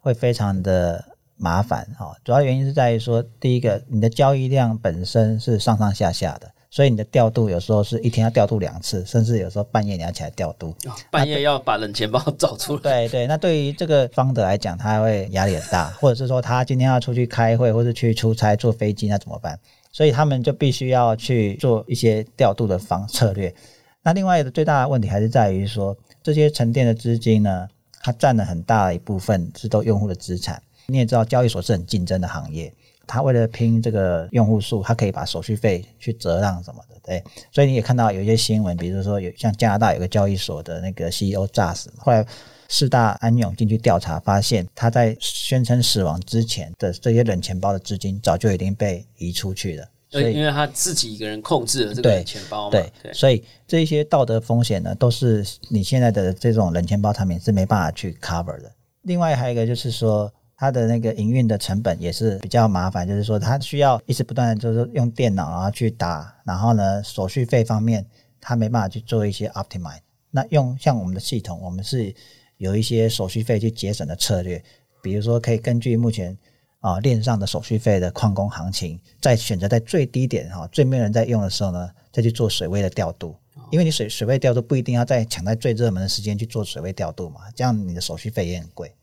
[0.00, 1.04] 会非常的
[1.36, 2.16] 麻烦哈、哦。
[2.24, 10.74] 主要原因是在于说，第一个你的交易量本身是上上下下的，所以你的调度有时候是一天要调度两次，甚至有时候半夜你要起来调度。
[11.10, 19.58] 半夜要把冷钱包找出来，对对，那对于这个方的来讲，他会压力很大， 或者是说他今天要出去开会，或者去出差坐飞机，那怎么办？
[19.92, 23.54] 所以他们就必须要去做一些调度的方策略。
[24.02, 27.68] 那另外的最大的问题还是在于说，这些沉淀的资金呢，
[28.00, 30.62] 它占了很大的一部分是都用户的资产。
[30.86, 32.72] 你也知道，交易所是很竞争的行业，
[33.12, 37.22] 它为了拼这个用户数，他可以把手续费去折让什么的，对。
[37.50, 42.26] 所以你也看到有一些新闻，比如说有像加拿大有个交易所的那个 CEO 诈死，后来
[42.70, 58.72] 四大安永进去调查，发现他在宣称死亡之前的这些冷钱包的资金早就已经被移出去了，所以因为他自己一个人控制了这个钱包嘛，对，所以这些道德风险呢，都是你现在的这种冷钱包产品是没办法去 cover 的。
[59.02, 68.06] 另外还有一个就是说，它的那个营运的成本也是比较麻烦，就是说它需要一直不断的就是用电脑然后去打，然后呢手续费方面
[68.40, 69.98] 它没办法去做一些 optimize。
[70.30, 72.14] 那用像我们的系统，我们是
[72.58, 74.62] 有一些手续费去节省的策略，
[75.02, 76.38] 比如说可以根据目前
[76.78, 83.34] 啊链上的手续费的矿工行情，在选择在最低点哈、最没有人在用的时候呢，再去做水位的调度。
[83.72, 88.94] 因为你水水位调度不一定要在抢在最热门的时间去做水位调度嘛，这样你的手续费也很贵。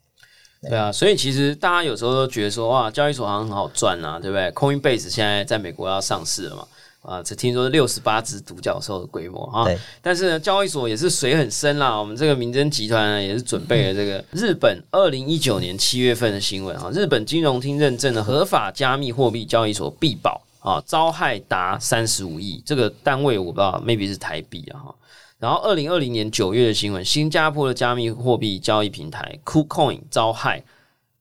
[0.61, 6.67] 对啊，所以其实大家有时候都觉得说，哇，交易所好像很好赚啊，对不对？Coinbase 现在在美国要上市了嘛，
[7.01, 9.79] 啊，只听说是六十八只独角兽的规模哈对。
[10.01, 11.97] 但是呢，交易所也是水很深啦。
[11.97, 24.95] 我们这个民侦集团呢，也是准备了这个日本二零一九年七月份的新闻啊，日本金融厅认证的合法加密货币交易所必保啊，遭害达三十五亿，这个单位我不知道，maybe 是台币啊哈。
[25.39, 30.61] 然后，二零二零年九月的新闻，新加坡的加密货币交易平台 KuCoin 遭害，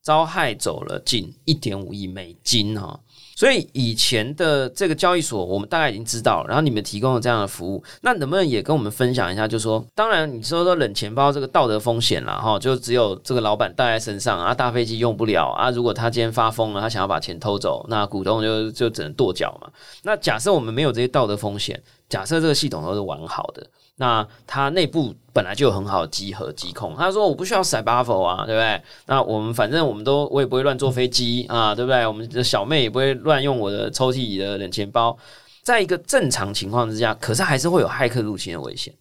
[0.02, 2.98] 遭害走了近一点五亿美金哈、
[3.36, 9.46] 所以以前的这个交易所，我们大概已经知道，然后你们提供了这样的服务，那能不能也跟我们分享一下？
[9.46, 19.70] 就说，当然你说说冷钱包这个道德风险了哈，就只有这个老板带在身上啊，大飞机用不了啊，如果他今天发疯了，他想要把钱偷走，那股东就就只能跺脚嘛。
[20.02, 23.64] 那假设我们没有这些道德风险，假设这个系统都是完好的。
[24.00, 28.80] 那它内部本来就有很好的集合机控，他说我不需要塞 buffer 啊，对不对？
[29.06, 32.06] 那我们反正我们都我也不会乱坐飞机啊，对不对？
[32.06, 35.16] 我们的小妹也不会乱用我的抽屉里的冷钱包，
[35.62, 38.94] 在一个正常情况之下，可是还是会有骇客入侵的危险。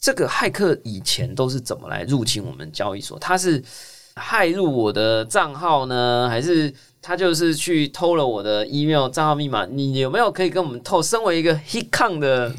[0.00, 3.18] 这个骇客以前都是怎么来入侵我们交易所？
[3.18, 3.62] 他是
[4.14, 6.72] 骇入我的账号呢，还是？
[7.02, 11.02] 他就是去偷了我的 email 账号密码，你有没有可以跟我们透？
[11.02, 12.54] 身为一个 h i c o n 的，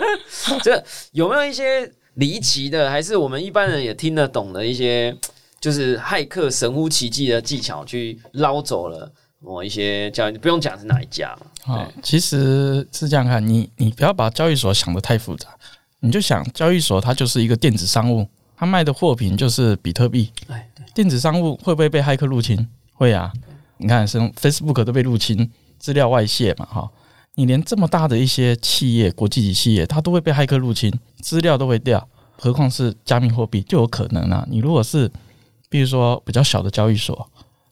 [0.64, 5.14] 这有没有一些离奇的，还是我们一般人也听得懂的一些，
[5.60, 10.38] 就是骇客神乎其技的技巧去捞走了某一些交易？
[10.38, 11.74] 不用讲是哪一家嘛？
[11.74, 15.48] 啊，其实是这样看，你你不要把交易所想的太复杂，
[16.00, 18.26] 你就想交易所它就是一个电子商务，
[18.56, 20.32] 它卖的货品就是比特币。
[20.48, 22.66] 哎，对，电子商务会不会被骇客入侵？
[22.94, 23.30] 会啊。
[23.82, 26.88] 你看，是 Facebook 都被入侵，资料外泄嘛，哈，
[27.34, 34.46] 你连这么大的一些企业，国际级企业，它都会被骇客入侵，资料都会掉，何况是加密货币就有可能啊。
[34.48, 35.10] 你如果是，
[35.68, 37.28] 比如说比较小的交易所，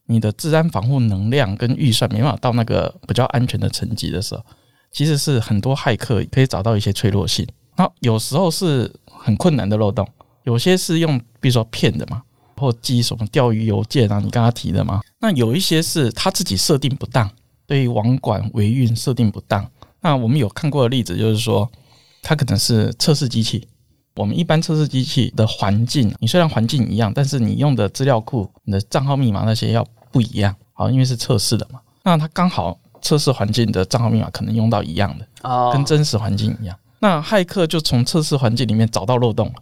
[0.06, 4.44] 你的治安防护能量跟预算没办法到那个比较安全的层级的时候，
[4.90, 7.46] 其实是很多骇客可以找到一些脆弱性。
[7.76, 10.04] 那有时候是很困难的漏洞，
[10.42, 12.20] 有些是用，比如说骗的嘛。
[12.60, 14.20] 或寄什么钓鱼邮件啊？
[14.20, 15.00] 你刚刚提的吗？
[15.18, 17.28] 那有一些是他自己设定不当，
[17.66, 19.66] 对于网管维运设定不当。
[20.02, 21.70] 那我们有看过的例子，就是说，
[22.22, 23.66] 它可能是测试机器。
[24.16, 30.54] 我们一般测试机器的环境，你虽然环境一样，但是你用的资料库、你的账号密码那些要不一样。
[30.72, 31.80] 好，因为是测试的嘛。
[32.02, 35.26] 那它刚好测试环境的账号密码可能用到一样的，
[35.72, 36.76] 跟真实环境一样。
[36.98, 39.54] 那骇客就从测试环境里面找到漏洞了，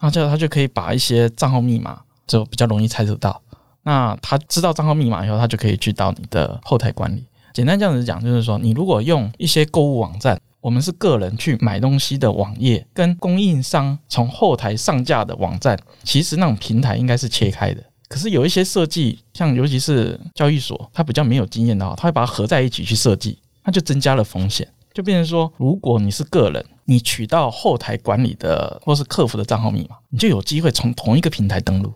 [0.00, 2.00] 那这样他就可以把一些账号密码。
[2.30, 3.42] 就比较容易猜测到，
[3.82, 7.24] 那他知道账号密码以后，他就可以去到你的后台管理。
[7.52, 17.82] 简单这样子讲，就是说，你如果用一些购物网站，我们是个人去买东西的网页，跟供应商从后台上架的网站，其实那种平台应该是切开的。
[18.06, 31.92] 可是有一些设计，像尤其是交易所，它比较没有经验的话，它会把它合在一起去设计，那就增加了风险，就变成说，如果你是个人，你取到后台管理的或是客服的账号密码，你就有机会从同一个平台登录。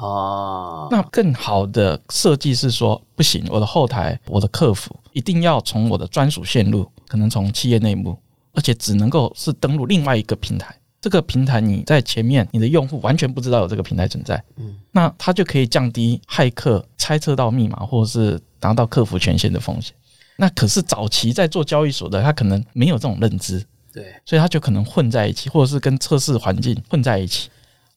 [0.00, 8.18] 哦，那更好的设计是说，不行，我的后台、我的客服一定要从我的专属线路，可能从企业内部，
[8.52, 10.74] 而且只能够是登录另外一个平台。
[11.00, 14.42] 这个平台你在前面，你的用户完全不知道有这个平台存在。
[14.56, 19.94] 嗯，那它就可以降低骇客猜测到密码或者是拿到客服权限的风险。
[20.36, 27.48] 那可是早期在做交易所的，他可能没有这种认知，对，所以他就可能混在一起，或者是跟测试环境混在一起。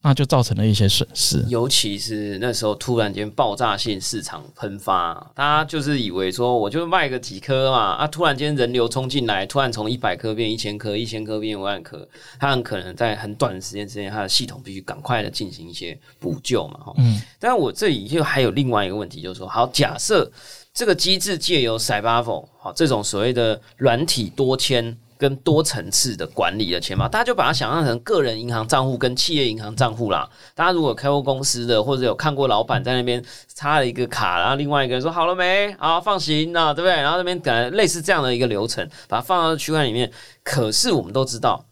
[0.02, 12.08] 那就造成了一些损失，尤其是那时候突然间爆炸性市场喷发，大家就是以为说我就卖个几颗嘛，啊，突然间人流冲进来，突然从一百颗变一千颗，一千颗变万颗，
[12.40, 16.94] 它很可能在很短的时间之内，它的系统必须赶快的进行一些补救嘛，哈。
[16.98, 17.22] 嗯。
[17.38, 20.32] 但是我这里又还有另外一个问题，就是说，好，假设
[20.74, 24.98] 这个机制借由 Cyber 好这种所谓的软体多签。
[25.20, 30.30] 跟多层次的管理的钱包，大家就把它想象成个人银行账户跟企业银行账户啦。
[30.56, 33.22] 大家如果开过公司的，或者有看过老板在那边
[33.54, 36.96] 插了一个卡，然后另外一个人说好了没啊，放行啊，对不对？
[36.96, 40.10] 然后那边等类似这样的一个流程，把它放到区块里面。
[40.42, 41.66] 可是我们都知道，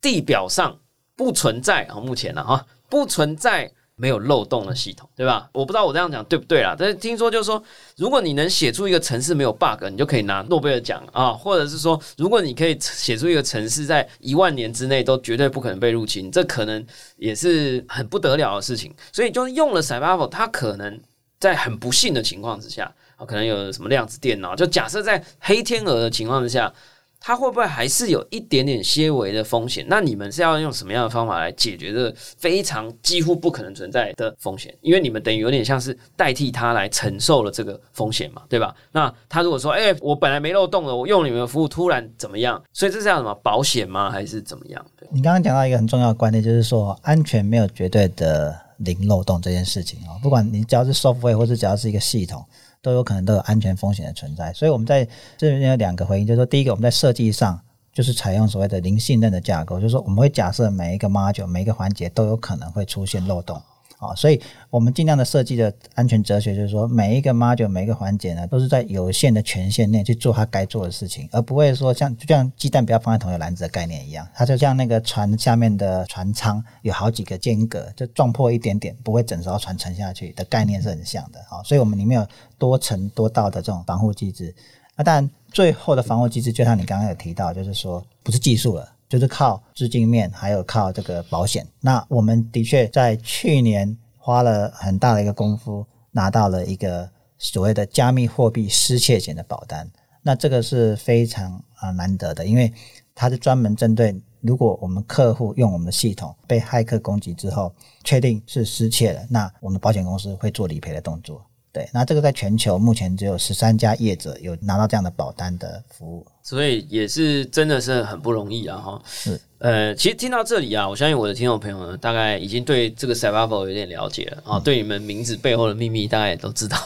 [0.00, 0.76] 地表上
[1.14, 3.72] 不存在啊，目前呢哈，不存在。
[3.98, 5.50] 没有漏洞的系统，对吧？
[5.52, 6.74] 我不知道我这样讲对不对啦。
[6.78, 7.62] 但是听说就是说，
[7.96, 11.32] 如果你能写出一个城市没有 bug，你就可以拿诺贝尔奖啊。
[11.32, 18.94] 或者是说，如果你可以写出一个城市在一万年之内都绝对不可能被入侵，这可能也是很不得了的事情。
[19.12, 21.00] 所以就是用了 Cyber，它可能
[21.40, 26.72] 在很不幸的情况之下，啊，可能有什么量子电脑，就假设在黑天鹅的情况之下。
[27.20, 29.84] 它会不会还是有一点点些微的风险？
[29.88, 34.74] 那你们是要用什么样的方法来解决这非常几乎不可能存在的风险？
[34.80, 38.74] 因为你们等于有点像是代替他来承受了这个风险嘛，对吧？
[38.92, 42.62] 那他如果说，哎，我本来没漏洞的，我用你们的服务突然怎么样？
[42.72, 44.10] 所以这是叫什么保险吗？
[44.10, 44.84] 还是怎么样？
[45.10, 52.44] 你刚刚讲到一个很重要的观点，就是说安全没有绝对的零漏洞这件事情啊，不管你只要是 software 或者只要是一个系统。
[52.80, 55.04] 都有可能都有安全风险的存在，所以我们在
[55.36, 57.60] 这边有两个回应，就是说，第一个我们在设计上
[57.92, 63.60] 就是采用所谓的零信任的架构，就是说我们会假设每一个 module 每一个环节都有可能会出现漏洞，
[63.98, 84.54] 啊、所以我们尽量的设计的安全哲学就是说，每一个 module 每一个环节呢，都是在有限的权限内去做它该做的事情，而不会说像就像鸡蛋不要放在同一个篮子的概念一样，它就像那个船下面的船舱有好几个间隔，就撞破一点点，不会整艘船沉下去的概念是很像的啊、所以我们里面有多层多道的这种防护机制。
[84.94, 88.88] 那当然，最后的防护机制就像你刚刚有提到，就是说不是技术了。
[89.08, 91.66] 就是靠资金面，还有靠这个保险。
[91.80, 99.90] 那我们的确在去年花了很大的一个功夫，拿到了一个所谓的加密货币失窃险的保单。
[100.22, 102.72] 那这个是非常啊、难得的，因为
[103.14, 107.72] 它是专门针对如果我们客户用我们的系统被骇客攻击之后，
[108.04, 111.42] 确定是失窃了，那我们保险公司会做理赔的动作。
[111.72, 116.26] 对，那这个在全球目前只有十三家业者有拿到这样的保单的服务。
[116.42, 119.02] 所以也是真的是很不容易啊哈。
[119.06, 126.78] 是，呃，其实听到这里啊，我相信我的听众朋友呢，大概已经对这个 s e r v i v a l 有点了解了啊，对你们名字背后的秘密大概也都知道，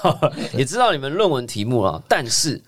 [0.53, 2.03] 也知道你们论文题目了。
[2.09, 2.61] 但是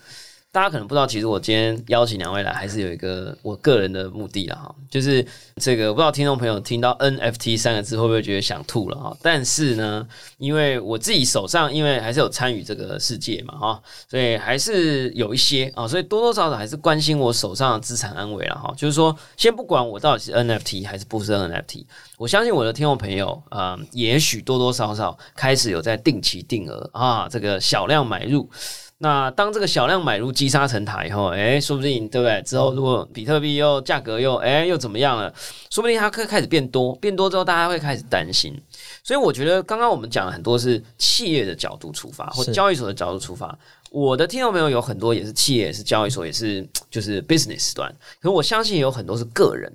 [0.55, 5.27] 大家可能不知道，其实我今天邀请两位来，还是有一个我个人的目的了哈，就是
[5.57, 9.17] 这个不知道听众朋友听到 NFT 三个字会不会觉得想吐了哈？
[9.21, 10.07] 但是呢，
[10.39, 18.73] 因为我自己手上因为还是有参与这个世界嘛哈，所以还是有一些啊，所以多多少少还是关心我手上的资产安危了哈。
[18.77, 21.85] 就是说，先不管我到底是 NFT 还是不是 NFT，
[22.17, 28.49] 我相信我的听众朋友啊、也许多多少少开始有在定期定额啊，这个小量买入。
[29.05, 32.41] 那当这个小量买入积沙成塔以后，哎，说不定对不对？
[32.41, 35.31] 之后如果比特币又价格又哎又怎么样了，
[35.69, 38.59] 说不定它会开始变多，变多之后大家会开始担心。
[39.03, 43.55] 所以我觉得刚刚我们讲了很多是企业的角度出发，或是交易所的角度出发。
[43.91, 49.71] 我的听众朋友有很多也是企业，也是交易所，也是就是 business 端，可我相信也有很多是个人。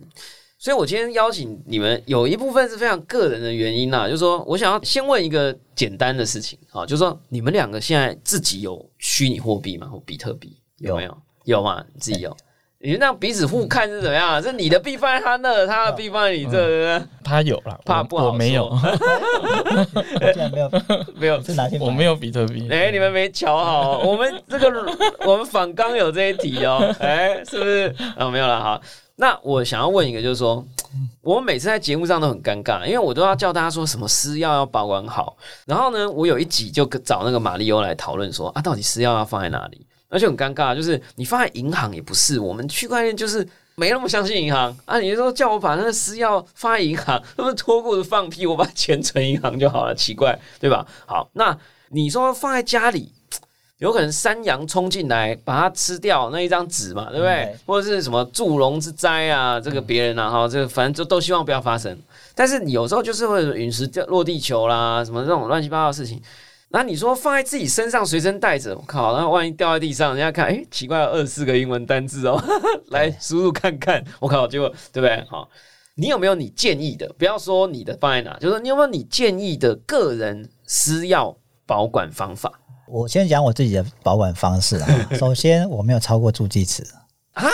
[0.62, 9.88] 所以我今天邀请你们，有一部分是非常个人的原因啦，就是说我想要先问一个简单的事情啊，就是说你们两个现在自己有虚拟货币吗？
[9.88, 11.18] 或比特币有没有？
[11.45, 11.82] 有吗？
[11.93, 12.36] 你自己有？
[12.82, 14.41] 你们那样彼此互看是怎么样啊？
[14.41, 20.82] 是你的币放在他那，他的币放在你这，对不他有了，怕不好我没有，我竟然没有，对？
[21.16, 21.41] 没有。
[21.41, 21.80] 是哪些？
[21.80, 22.68] 我没有比特币。
[22.70, 24.70] 哎、你们没瞧好哦，我们这个
[25.26, 27.95] 我们反刚有这一题哦，哎、是不是？
[28.18, 28.82] 啊、没有了哈。
[29.22, 30.66] 那我想要问一个，就是说，
[31.20, 35.36] 我每次在节目上都很尴尬，因为我都要叫大家说什么私钥要保管好。
[35.66, 39.86] 然后呢，我有一集就找那个马里欧来讨论说啊，到底私钥要放在哪里？
[40.08, 43.46] 而且很尴尬，就是你放在银行也不是，我们区块链就是
[43.76, 44.98] 没那么相信银行啊。
[45.02, 48.48] 你说叫我把那个私钥放在银行，那不是脱裤子放屁？
[48.48, 50.88] 我把钱存银行就好了，奇怪，对吧？
[51.06, 51.56] 好，那
[51.90, 53.12] 你说放在家里，
[53.80, 57.46] 有可能山羊冲进来把它吃掉那一张纸嘛，对不对？
[57.46, 61.98] 嗯或者是什么祝融之灾啊，这个别人啊，哈，这个反正就都希望不要发生。
[62.36, 66.22] 但是你有时候就是会陨石掉落地球啦，什么这种乱七八糟的事情。
[66.72, 72.40] 那你说放在自己身上随身带着，我靠，然后万一掉在地上，人家看，哎，奇怪，有二十四个英文单字哦，
[72.92, 75.26] 来输入看看，我靠，结果对不对？
[75.30, 75.50] 好，
[75.96, 77.12] 你有没有你建议的？
[77.18, 82.52] 不要说你的放在哪，就是你有没有你建议的个人私钥保管方法？
[82.90, 84.88] 我先讲我自己的保管方式啊。
[85.18, 86.86] 首先，我没有超过助记词
[87.34, 87.46] 啊，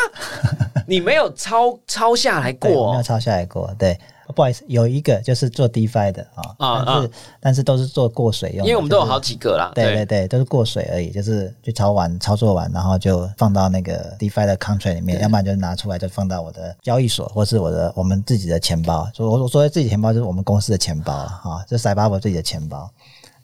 [0.88, 2.92] 你没有抄抄下来过、哦？
[2.92, 3.72] 没有抄下来过。
[3.78, 4.00] 对，
[4.34, 6.26] 不好意思，有一个就是做 DeFi 的
[6.58, 7.12] 啊，啊但是
[7.42, 9.72] 但是都是做过水用，因为我们都有好几个啦。
[9.76, 19.08] 对对对，都是过水而已，就是去操完操作完，然后就放到那个 DeFi 的 contract 里面，要不然就拿出来就放到我的交易所或是我的我们自己的钱包。
[19.14, 22.90] 所以我我说自己钱包就是我们公司的钱包了哈，就 Cyber 自己的钱包。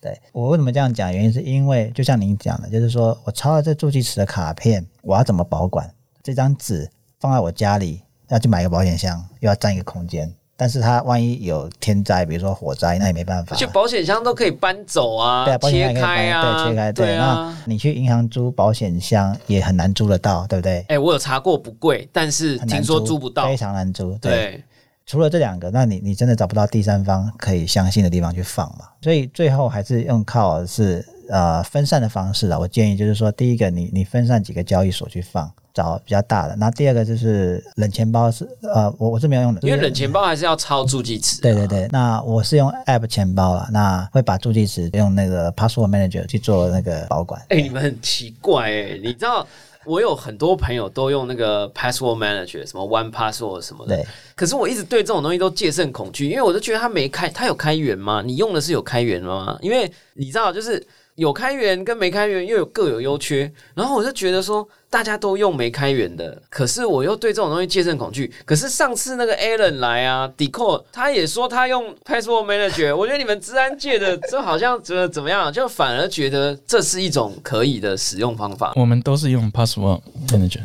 [0.02, 1.14] 对我为什么这样讲？
[1.14, 5.90] 原因是因为就像您讲的，就是说我抄了这助记词的卡片，我要怎么保管？
[6.24, 6.90] 这张纸
[7.20, 10.34] 放在我家里，要去买一个保险箱，又要占一个空间。
[10.58, 13.68] 但是它万一有天灾，比如说火灾，那也没办法就。
[13.70, 16.92] 保险箱都可以搬走啊，对啊，保险切箱可以开啊，对，切开。
[16.92, 17.64] 对那啊。
[17.66, 20.86] 你去银行租保险箱也很难租得到，对不对？
[20.88, 23.58] 哎、我有查过不贵，但是听说租不到非。
[23.58, 24.16] 常难租。
[24.20, 24.64] 对，对，
[25.12, 28.86] 除了这两个，那你你真的找不到第三方可以相信的地方去放嘛？
[29.02, 32.58] 所以最后还是用靠是呃分散的方式啊。
[32.58, 36.56] 我建议就是说，第一个你你分散几个交易所去放，找比较大的。
[36.56, 41.44] 那第二个就是冷钱包是呃我我是没有用的，因为冷钱包还是要抄助记词、啊。
[41.44, 47.42] 对对对，那我是用 App 钱包啦，那会把助记词用那个 Password Manager 去做那个保管。
[47.50, 49.46] 哎、你们很奇怪哎、你知道
[49.86, 54.06] 我有很多朋友都用那个 password manager，什么 One Password 什么的对，
[54.36, 58.22] 可是我一直对这种东西都戒慎恐惧，因为我就觉得它没开，它有开源吗？
[58.26, 59.58] 你用的是有开源吗？
[59.62, 60.86] 因为你知道，就是
[61.22, 68.34] 有开源跟没开源又有各有优缺，然后我就觉得说大家都用没开源的，可是我又对这种东西戒慎恐惧。
[68.44, 78.74] 可是上次那个 Alan 来啊 d e c o 他也说他用 Password Manager，我觉得你们治安界的这好像怎么怎么样，就反而觉得这是一种可以的使用方法。
[78.76, 80.62] 我们都是用 Password Manager。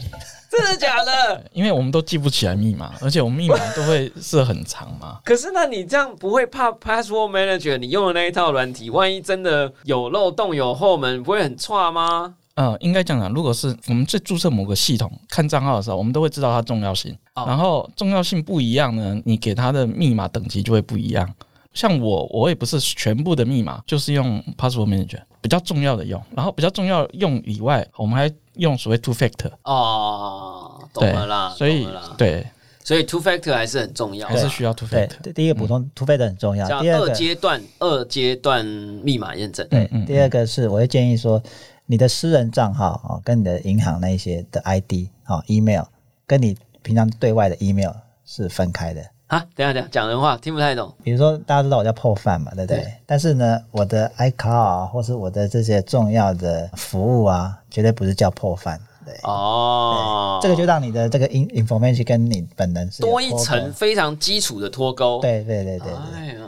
[0.56, 1.44] 真的假的？
[1.52, 5.18] 因为我们都记不起来密码，而且我们密码都会设很长嘛。
[5.24, 12.34] 可是那你这样不会怕 Password Manager 你用的那一套软体，万一真的有漏洞、有后门，不会很差吗？
[12.54, 17.14] 嗯，应该讲讲，如果是我们在注册某个系统看账号的时候，我们都会知道它重要性。
[17.34, 21.30] 然后重要性不一样呢，你给它的密码等级就会不一样。
[21.76, 26.20] 像我，我也不是全部的密码就是用 Password Manager，比较重要的用。
[26.34, 28.28] 然后比较重要用以外，我们还。
[28.56, 32.42] 用所谓 two factor 哦，懂了啦，所以对，
[32.82, 35.20] 所以 two factor 还是很重要，还是需要 two factor。
[35.22, 36.66] 对，第一个补充 two factor 很重要。
[36.80, 39.68] 第二阶段二阶段密码验证。
[39.68, 41.42] 对，第二个是我会建议说，
[41.84, 45.84] 你的私人账号啊，跟你的银行那些的 ID 啊，email，
[46.26, 47.92] 跟你平常对外的 email
[48.24, 49.04] 是分开的。
[49.28, 50.94] 啊，等下等下，讲人话听不太懂。
[51.02, 52.86] 比如说，大家知道我叫破饭嘛，对不对？
[53.04, 58.80] 但是呢，我的 iCloud 或是我的这些重要的服务啊，绝对不是叫破饭。
[59.04, 65.20] 对哦，这个就让你的这个 in information 跟你本人是多一层非常基础的脱钩。
[65.20, 65.92] 对对对对。
[66.12, 66.40] 哎呀，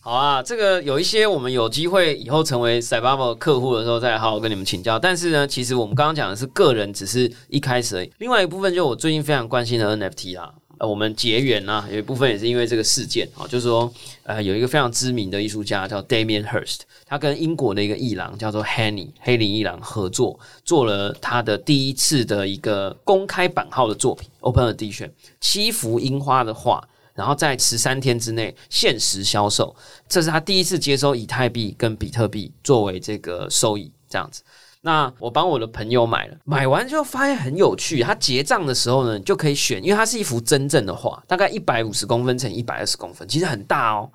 [0.00, 4.98] 好啊，这个有一些我们有机会以后成为 c y b e 客户的时候，再好好跟你们请教。
[4.98, 8.10] 但是呢，其实我们刚刚讲的是个人，只是一开始而已。
[8.18, 10.40] 另外一部分，就我最近非常关心的 NFT
[10.86, 13.92] 我们结缘呐，有一部分也是因为这个事件啊，就是说，
[14.24, 25.10] 呃，有一个非常知名的艺术家叫 Damien Hirst，他跟英国的一个艺廊叫做 Henny 黑林艺廊合作，做了他的第一次的一个公开版号的作品 Open Edition，
[25.40, 26.82] 七幅樱花的画，
[27.14, 29.74] 然后在十三天之内限时销售，
[30.08, 34.42] 这是他第一次接收以太币跟比特币作为这个收益，这样子。
[34.84, 38.02] 那我帮我的朋友买了，买完就发现很有趣。
[38.02, 44.10] 他结账的时候呢，就可以选，因为它是一幅真正的画，大概一百五十公分乘一百二十公分，其实很大哦。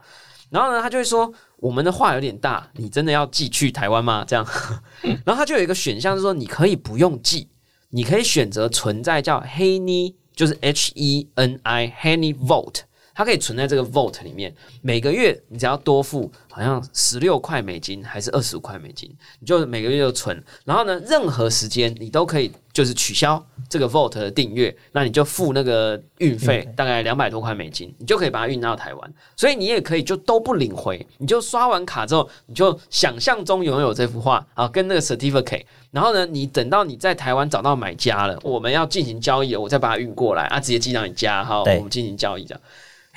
[0.50, 4.26] 然后呢，他就会说我们的画有点大，你真的要寄去台湾吗？
[4.28, 4.46] 这样，
[5.26, 7.48] 然后他就有一个选项是说，你可以不用寄，
[7.92, 12.82] 你可以选择存在叫 Henny，，就是 H E N I Henny Vault。
[13.18, 14.54] 它可以存在这个 Vault 里面，
[14.84, 20.42] 每个月你只要多付好像十六块美金还是二十五块美金，你就每个月就存。
[20.66, 29.14] 然后呢，任何时间你都可以就是取消这个 Vault 的订阅，那你就付那个运费，大概两百多块美金，你就可以把它运到台湾。
[29.36, 35.64] 所以你也可以就都不领回，你就刷完卡之后，你就想象中拥有这幅画啊，跟那个 Certificate。
[35.90, 42.62] 然后呢，你等到你在台湾找到买家了，我们要进行交易了，我再把它运过来啊，直接寄到你家哈，我们进行交易这样。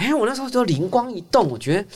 [0.00, 1.86] 哎，我那时候就灵光一动，我觉得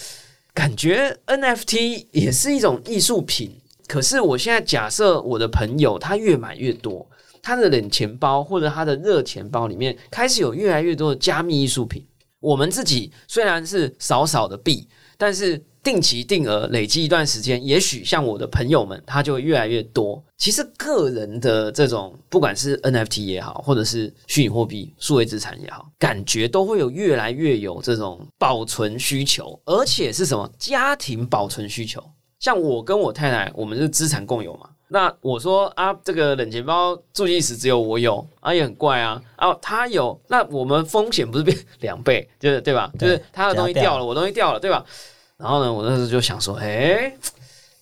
[0.52, 3.50] 感觉 NFT 也是一种艺术品。
[3.86, 7.08] 可是我现在假设我的朋友他越买越多，
[7.42, 12.06] 他的冷钱包或者他的热钱包里面开始有越来越多的加密艺术品。
[12.40, 14.86] 我们自己虽然是少少的币，
[15.16, 15.64] 但是。
[15.84, 20.20] 定期定额累积一段时间，也许像我的朋友们，他就会越来越多。
[20.38, 32.02] 其实个人的这种，不管是 NFT 也好，或者是虚拟货币、数位资产也好，感觉都会有越来越有这种保存需求，而且是什么家庭保存需求。
[32.40, 34.70] 像我跟我太太，我们是资产共有嘛。
[34.88, 39.20] 那我说啊，这个冷钱包助记时只有我有啊，也很怪啊。
[39.36, 42.92] 啊，他有，那我们风险不是变两倍，就是对吧？
[42.98, 44.84] 就是他的东西掉了，我东西掉了，对吧？
[45.36, 47.12] 然后呢，我那时候就想说，哎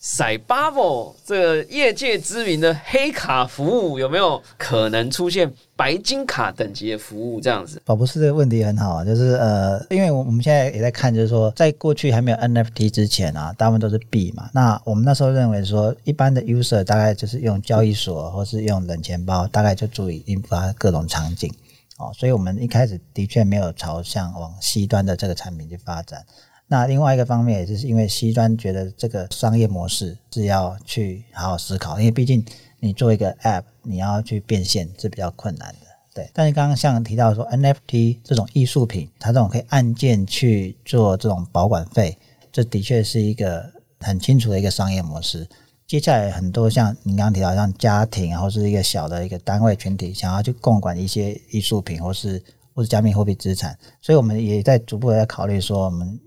[0.01, 7.39] ，Cybubble 这个业界知名的黑卡服务有没有可能出现白金卡等级的服务？
[7.39, 14.49] 这样子，宝博士这个问题很好啊，就是呃，因为我我们现在也在看，就是说，在过去还没有 NFT 之前啊，大部分都是币嘛。
[14.51, 21.53] 那我们那时候认为说，一般的 user 大概就是用交易所或是用冷钱包，大概就足以引发各种场景
[21.99, 22.11] 哦。
[22.17, 26.25] 所以我们一开始的确没有朝向往西端的这个产品去发展。
[26.73, 32.43] 那另外一个方面，也就是因为西端觉得这个商业模式是要去好好思考，因为毕竟
[32.79, 36.27] 你做一个 App，你要去变现是比较困难的，对。
[36.33, 42.17] 但是刚刚像提到说 NFT 这种艺术品，它这种可以按键去做这种保管费，
[42.51, 45.47] 这的确是一个很清楚的一个商业模式。
[45.85, 52.41] 接下来很多像您刚刚提到，像家庭或是一个小的一个单位群体，想要去共管一些艺术品或是
[52.73, 56.19] 或是加密货币资产，所以我们也在逐步的在考虑说我们。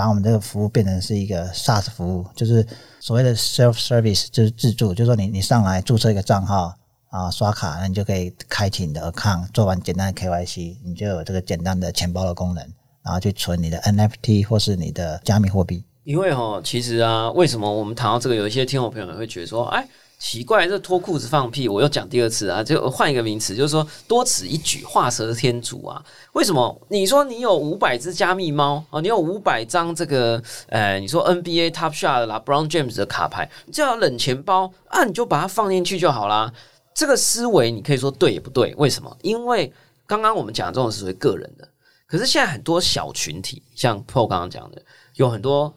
[0.00, 2.66] 把我们这个服务变成是一个 SaaS 服务，就是
[3.00, 6.74] 所谓的 self service，就是自助，就是说你你上来注册一个账号
[7.10, 12.66] 啊，刷卡，那你就可以开启你的 account，做完简单的 KYC，你就有这个简单的钱包的功能，
[13.02, 15.84] 然后去存你的 NFT 或是你的加密货币。
[16.04, 19.86] 因为哦，其实啊，为什么我们谈到这个，有一些听众朋友会觉得说，哎，
[20.20, 26.04] 奇怪，这脱裤子放屁，我又讲第二次啊，就换一个名词，就是说多此一举，画蛇添足啊。
[26.34, 26.86] 为什么？
[26.88, 36.52] 你说你有五百只加密猫啊，你有五百张这个，呃，你说 NBA Top Shot 啦，Brown James 的卡牌，你只要冷钱包啊，你就把它放进去就好啦。
[36.94, 38.74] 这个思维你可以说对也不对？
[38.76, 39.16] 为什么？
[39.22, 39.72] 因为
[40.06, 41.66] 刚刚我们讲的这种是属于个人的，
[42.06, 44.82] 可是现在很多小群体，像 Paul 刚刚讲的，
[45.14, 45.74] 有很多。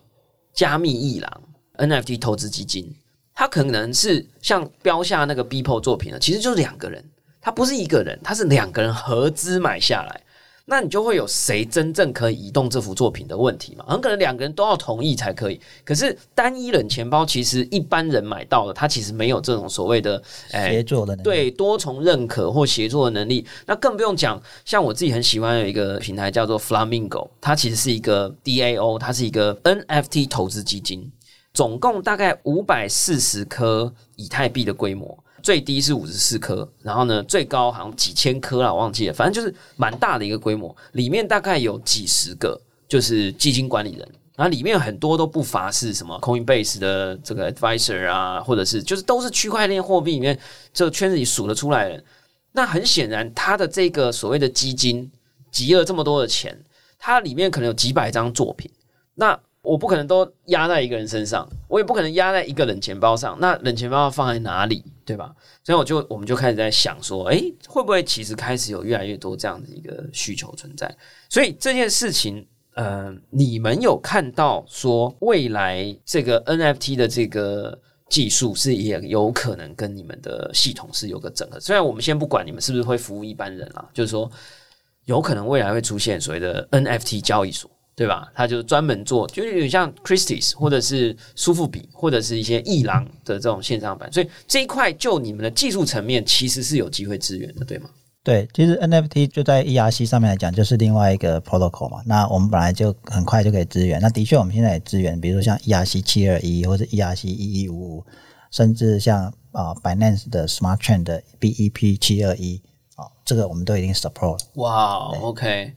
[0.55, 1.41] 加密艺廊
[1.79, 2.95] NFT 投资基金，
[3.35, 7.03] 它可能是像标下那个 Beeple 作品的，其实就是两个人，
[7.41, 10.21] 他不是一个人，他是两个人合资买下来。
[10.65, 13.83] 那你就会有谁真正可以移动这幅作品的问题嘛？
[13.85, 15.59] 很可能两个人都要同意才可以。
[15.83, 23.45] 可是单一冷钱包其实一般人买到了，他其实没有这种所谓的协作的对多重认可或协作的能力。
[23.65, 31.11] 那更不用讲，像我自己很喜欢有一个平台叫做 Flamingo，它其实是一个 DAO，它是一个 NFT 投资基金，
[31.53, 35.17] 总共大概五百四十颗以太币的规模。
[35.41, 40.73] 最低是五十四颗，然后呢，最高好像几千颗了，忘记了，反正就是蛮大的一个规模。
[40.93, 50.39] 里面大概有几十个，就是基金管理人，然后里面很多都不乏是什么 Coinbase 的这个 advisor 啊，或者是就是都是区块链货币里面
[50.73, 52.01] 这个圈子里数得出来的。
[52.53, 55.11] 那很显然，他的这个所谓的基金
[55.51, 56.57] 集了这么多的钱，
[56.97, 58.71] 它里面可能有几百张作品。
[59.15, 63.37] 那我不可能都压在一个人身上，我也不可能压在一个冷钱包上。
[63.39, 65.33] 那冷钱包要放在哪里，对吧？
[65.63, 70.93] 所以我就我们就开始在想说，诶，会不会其实开始有越来越多这样的一个需求存在？
[71.29, 72.45] 所以这件事情，
[72.75, 81.57] 呃，你们有看到说未来这个 NFT 的这个技术是也有可能跟你们的系统是有个整合？
[81.61, 84.29] 虽然我们先不管你们是不是会服务一般人啊，就是说
[85.05, 87.71] 有可能未来会出现所谓的 NFT 交易所。
[87.95, 88.31] 对吧？
[88.33, 97.89] 他就是专门做，就有点像 Christie's 或者是苏富比或者是一些艺廊的这种线上版，所以这一块就你们的技术层面其实是有机会支援的，对吗？
[98.23, 102.01] 对，其实 NFT 就在 ERC 上面来讲，就是另外一个 protocol 嘛。
[102.05, 103.99] 那我们本来就很快就可以支援。
[103.99, 108.05] 那的确，我们现在也支援，比如说像 ERC 七二一或者 ERC 一一五五，
[108.49, 112.61] 甚至像啊 Binance 的 Smart Chain 的 BEP 七二一，
[112.95, 114.37] 啊，这个我们都已经 support 了。
[114.53, 115.73] 哇，OK。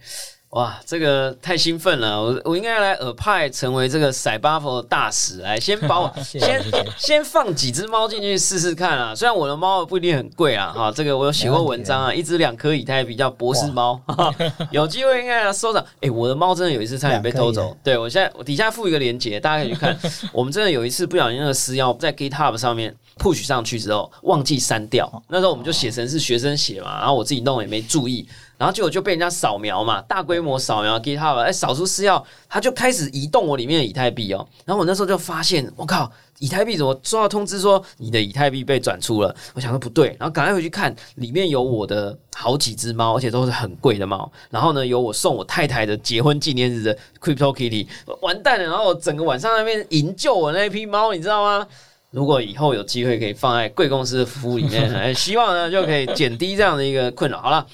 [0.57, 2.19] 哇，这个太兴奋了！
[2.19, 6.65] 我我应该来耳派成为这个塞巴佛大使，来先把我 先
[6.97, 9.15] 先放几只猫进去试试看啊！
[9.15, 14.01] 虽然我的猫不一定很贵啊，哈，这个我有写过文章啊，一只两颗以太比较博士猫，
[14.71, 15.85] 有机会应该要收藏。
[16.01, 19.95] 哎，我的猫真的有一次差点被偷走，对我现在我底下附一个链接，大家可以去看。
[20.33, 28.27] 我们真的有一次不小心那个私钥在 GitHub 上面 push 上去之后忘记删掉，那时候我们就写成是学生写嘛，然后我自己弄也没注意。
[28.59, 34.47] 然后结果就被人家扫描嘛，大规模扫描 GitHub，哎，扫出私钥，他就开始移动我里面的以太币哦。
[34.65, 39.35] 然后我那时候就发现，我靠，以太币怎么收到通知说你的以太币被转出了？
[39.55, 44.31] 我想说不对，然后赶快回去看，里面有我的好几只猫，而且都是很贵的猫。
[44.49, 47.87] 然后呢，有我送我太太的结婚纪念日的 Crypto Kitty，
[48.23, 48.65] 完蛋了。
[48.65, 51.67] 然后我整个晚上那边营救我那批猫，你知道吗？
[52.11, 57.39] 如果以后有机会可以放在贵公司的服务里面，希望呢就可以减低这样的一个困扰。
[57.43, 57.67] 好了。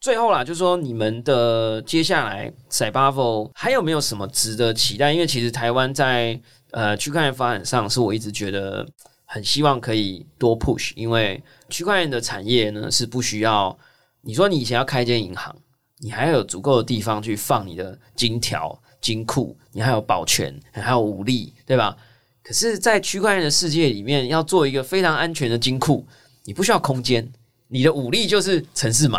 [0.00, 5.12] 最后啦，就是说你们的接下来 c y b a v o 还有没有什么值得期待？
[5.12, 6.38] 因为其实台湾在
[6.70, 8.86] 呃区块链发展上，是我一直觉得
[9.24, 13.76] 很希望可以多 push，因为区块链的产业呢是不需要
[14.20, 15.54] 你说你以前要开一间银行，
[15.98, 21.96] 你还要有足够的地方去放你的金条、金库，你还有保全，还有武力，对吧？
[22.44, 26.06] 可是，在区块链的世界里面，要做一个非常安全的金库，
[26.44, 27.28] 你不需要空间，
[27.66, 29.18] 你的武力就是城市码。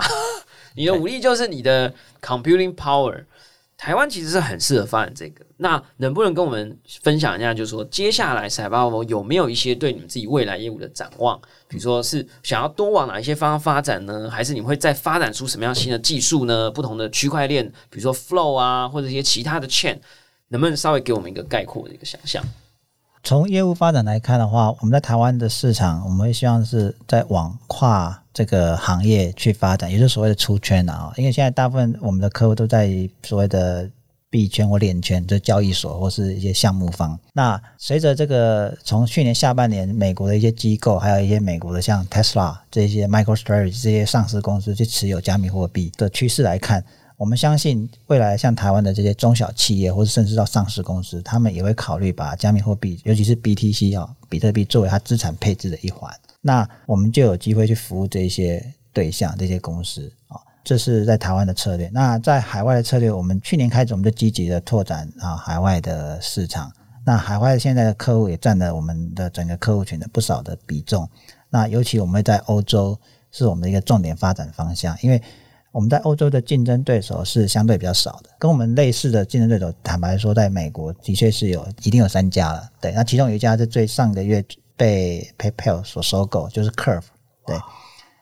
[0.77, 3.25] 你的武力就是你的 computing power。
[3.75, 5.45] 台湾其实是很适合发展这个。
[5.57, 11.39] 那能不能跟我们分享一下，就是说接下来 c y b e r 有没有一些对你们自己未来业务的展望？
[11.67, 14.27] 比如说是想要多往哪一些方向发展呢？
[14.31, 16.71] 还是你会再发展出什么样新的技术呢？
[16.71, 19.99] 不同的区块链，比如说 Flow 啊，或者一些其他的 Chain，
[20.47, 22.43] 能不能稍微给我们一个概括的一个想象？
[23.27, 28.23] 从业务发展来看的话，我们在台湾的市场，我们会希望是在往跨。
[28.33, 31.11] 这个行业去发展，也就是所谓的出圈啊。
[31.17, 32.89] 因为现在大部分我们的客户都在
[33.23, 33.89] 所谓的
[34.29, 37.19] 币圈或链圈，就交易所或是一些项目方。
[37.33, 46.81] 那随着这个从去年下半年，美国的一些机构，还有一些美国的像 Tesla 这些 MicroStrategy 这些上市公司去持有加密货币的趋势来看，
[47.17, 56.13] 我们相信未来像台湾的这些中小企业，或者甚至到上市公司，他们也会考虑把加密货币，尤其是 BTC 啊，比特币作为它资产配置的一环。
[56.41, 58.63] 那我们就有机会去服务这些
[58.93, 61.89] 对象、这些公司啊，这是在台湾的策略。
[61.91, 66.71] 那在海外的策略，我们去年开始我们就积极的拓展啊海外的市场。
[67.03, 71.09] 那海外现在的客户也占了我们的整个客户群的不少的比重。
[71.49, 72.95] 那尤其我们在欧洲
[73.31, 75.19] 是我们的一个重点发展方向，因为
[75.71, 82.69] 我们在欧洲的竞争对手是相对比较少的，跟我们类似的竞争对手，坦白说，在美国的确是有一定有三家了。
[82.81, 84.43] 对，那其中有一家是最上个月
[84.75, 87.03] 被 PayPal 所收购，就是 Curve。
[87.45, 87.55] 对，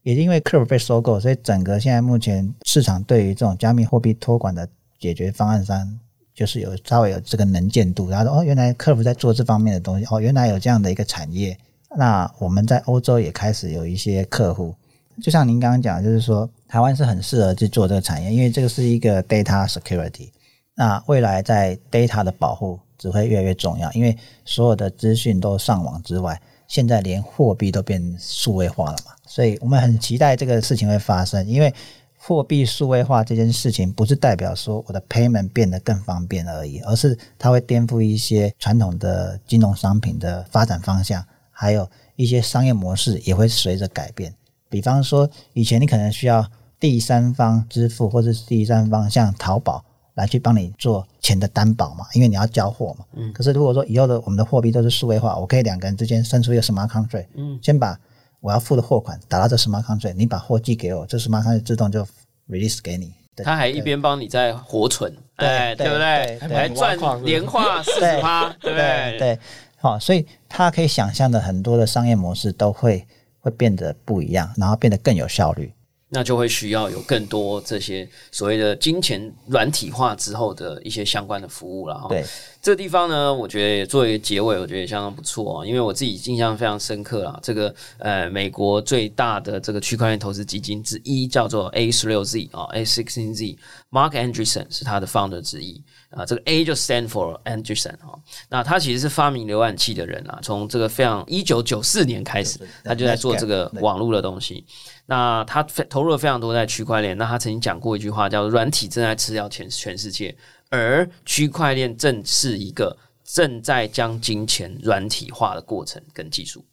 [0.03, 4.67] 也因为 Curve 被收购，所以整个现在目前市场对于这种加密货币托管的
[4.99, 5.99] 解决方案上，
[6.33, 8.09] 就是有稍微有这个能见度。
[8.09, 11.57] 然后说哦，原来 Curve 在做这方面的东西，哦，原来有这样的一个产业。
[11.97, 14.75] 那我们在欧洲也开始有一些客户，
[15.21, 20.29] 就像您刚刚讲，就是说台湾是很适合去做这个产业，因为这个是一个 data security。
[20.75, 31.73] 那未来在 data 的保护只会越来越重要，因为所有的资讯都上网之外，现在连货币都变数位化了嘛，所以我们很期待这个事情会发生，因为
[32.17, 41.25] 货币数位化这件事情不是代表说我的 payment 变得更方便而已，而是它会颠覆一些传统的金融商品的发展方向。
[41.57, 44.33] 还有一些商业模式也会随着改变，
[44.75, 46.45] 比方说以前你可能需要
[46.81, 49.81] 第三方支付，或者是第三方像淘宝
[50.15, 53.05] 来去帮你做钱的担保嘛，因为你要交货嘛。
[53.13, 53.31] 嗯。
[53.31, 57.97] 可是如果说以后的我们的货币都是数位化，我可以两个人之间生出一个 smart contract，嗯，先把
[58.41, 62.05] 我要付的货款打到这 smart contract，你把货寄给我，这 smart contract 自动就
[62.49, 63.13] release 给你。
[63.45, 66.37] 他还一边帮你在活存，哎，对不对？
[66.49, 69.17] 还赚年化四十趴，对不对？
[69.17, 69.39] 对。
[69.77, 73.05] 好，所以他可以想象的很多的商业模式都会
[73.45, 75.71] 会变得不一样，然后变得更有效率。
[76.09, 82.07] 那就会需要有更多这些所谓的金钱软体化之后的一些相关的服务了哈。
[82.09, 82.23] 对，
[82.65, 87.39] 这个地方呢，我觉得作为结尾，我觉得也相当不错啊，因为我自己印象非常深刻啦。
[87.43, 95.79] 这个呃，美国最大的这个区块链投资基金之一叫做 A 十六 Z 啊，A sixteen Z，Mark Andreessen 是他的 founder 之一。
[96.09, 98.17] 啊，这个 A 就 stand for Anderson 哈，
[98.49, 104.65] 那他其实是发明浏览器的人啊，从这个非常一九九四年开始，他就在做这个网络的东西。
[105.07, 107.17] 那他投入了非常多在区块链。
[107.17, 110.35] 那他曾经讲过一句话，叫“软体正在吃掉全全世界”，
[110.69, 116.65] 而区块链正是一个正在将金钱软体化的过程跟技术。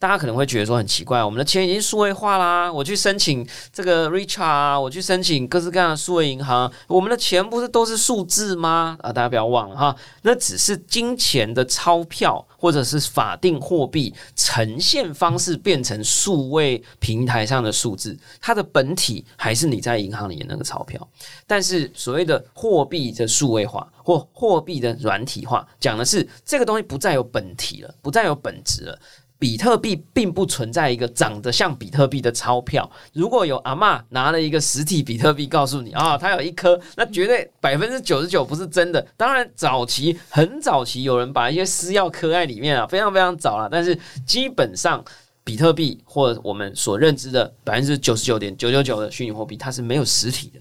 [0.00, 8.96] 大家可能会觉得说很奇怪，我们的钱已经数位化啦，我去申请这个 Richard 啊，我去申请各式各样的数位银行，我们的钱不是都是数字吗？
[9.00, 21.08] 啊，大家不要忘了哈，那只是金钱的钞票或者是法定货币呈现方式变成数位平台上的数字，它的本体还是你在银行里的那个钞票。
[21.44, 28.98] 但是所谓的货币的数位化或货币的软体化，讲的是这个东西不再有本体了，不再有本质了。
[29.38, 32.90] 比特币并不存在一个长得像比特币的钞票。
[33.12, 39.00] 如果有阿妈拿了一个实体比特币，告诉你啊，它有一颗，那绝对百分之九十九不是真的。
[39.16, 43.68] 当然，早期很早期有人把一些私钥刻在里面啊，非常非常早了。
[43.70, 45.04] 但是基本上，
[45.44, 50.58] 比特币或我们所认知的百分之九十九点九九九的虚拟货币，它是没有实体的。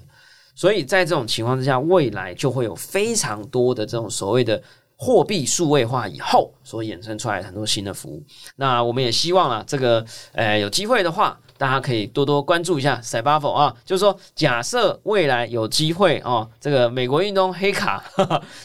[0.53, 4.61] 所以在这种情况之下，未来就会有非常多的这种所谓的。
[4.99, 8.23] 货币数位化以后所衍生出来很多新的服务，
[8.55, 18.03] 那我们也希望啊，这个呃有机会的话，大家可以多多关注一下 c y b e 啊，就是说假设未来有机会哦，这个美国运动黑卡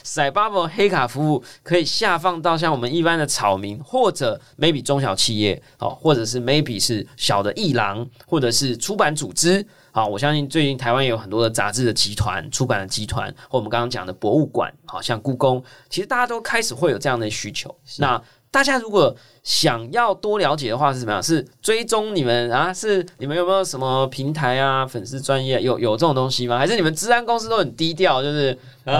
[0.01, 9.63] c y b e 黑卡服务可以下放到像我们一般的草民或者 maybe 中小企业哦，或者是 maybe 是小的艺廊或者是出版组织。
[9.95, 17.73] 好，我相信最近台湾也有很多的杂志的集团、出版的集团，或我们刚刚讲的博物馆，好像故宫，其实大家都开始会有这样的需求。
[17.99, 18.19] 那
[18.53, 21.21] 大家如果想要多了解的话是怎么样？
[21.23, 22.71] 是追踪你们啊？
[22.71, 24.85] 是你们有没有什么平台啊？
[24.85, 26.59] 粉丝专业有有这种东西吗？
[26.59, 28.21] 还是你们治安公司都很低调？
[28.21, 28.55] 就是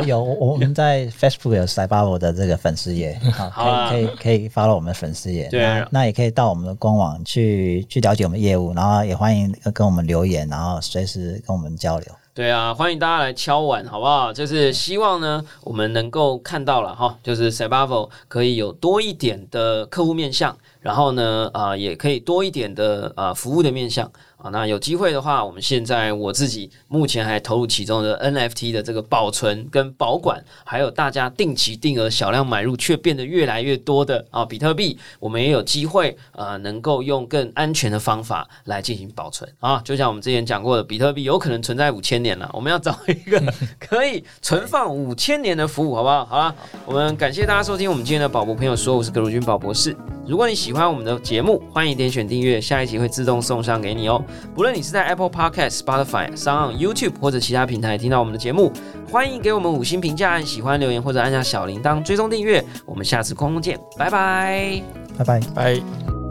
[0.07, 5.47] 有我们在 Facebook 有 Cyber 的这个粉丝页， 好，可以可以可以发到我们的粉丝页。
[5.51, 12.07] 对，那也可以到我们的官网去去了解我们业务，然后也欢迎跟我们留言，然后随时跟我们交流。
[12.35, 14.33] 对啊，欢迎大家来敲碗，好不好？
[14.33, 24.11] 就是希望呢，我们能够看到了哈，就是 s a b a v o 可以有多一点的客户面向，然后呢，啊，也可以多一点的啊服务的面向。
[24.43, 39.81] 啊，那有机会的话，我们现在我自己目前还投入其中的 NFT 的这个保存跟保管，还有大家定期定额小量买入却变得越来越多的啊比特币，我们也有机会啊能够用更安全的方法来进行保存啊。
[39.85, 43.41] 就像我们之前讲过的，比特币有可能存在五千年了，我们要找一个
[43.79, 46.25] 可以存放五千年的服务，好不好？
[46.25, 46.53] 好了，
[46.85, 49.95] 我们感谢大家收听我们今天的宝博朋友说，我是葛如君宝博士。
[50.27, 54.19] 如果你喜欢我们的节目，欢迎点选订阅，下一集会自动送上给你哦。
[54.55, 58.73] 不论你是在 Apple Podcast、Spotify、上 YouTube 或者其他平台听到我们的节目，
[59.07, 62.65] 欢迎给我们五星评价、按喜欢留言或者按下小铃铛追踪订阅。
[62.87, 64.81] 我们下次空中见，拜拜。
[65.15, 65.39] 拜拜。
[65.53, 66.22] 拜。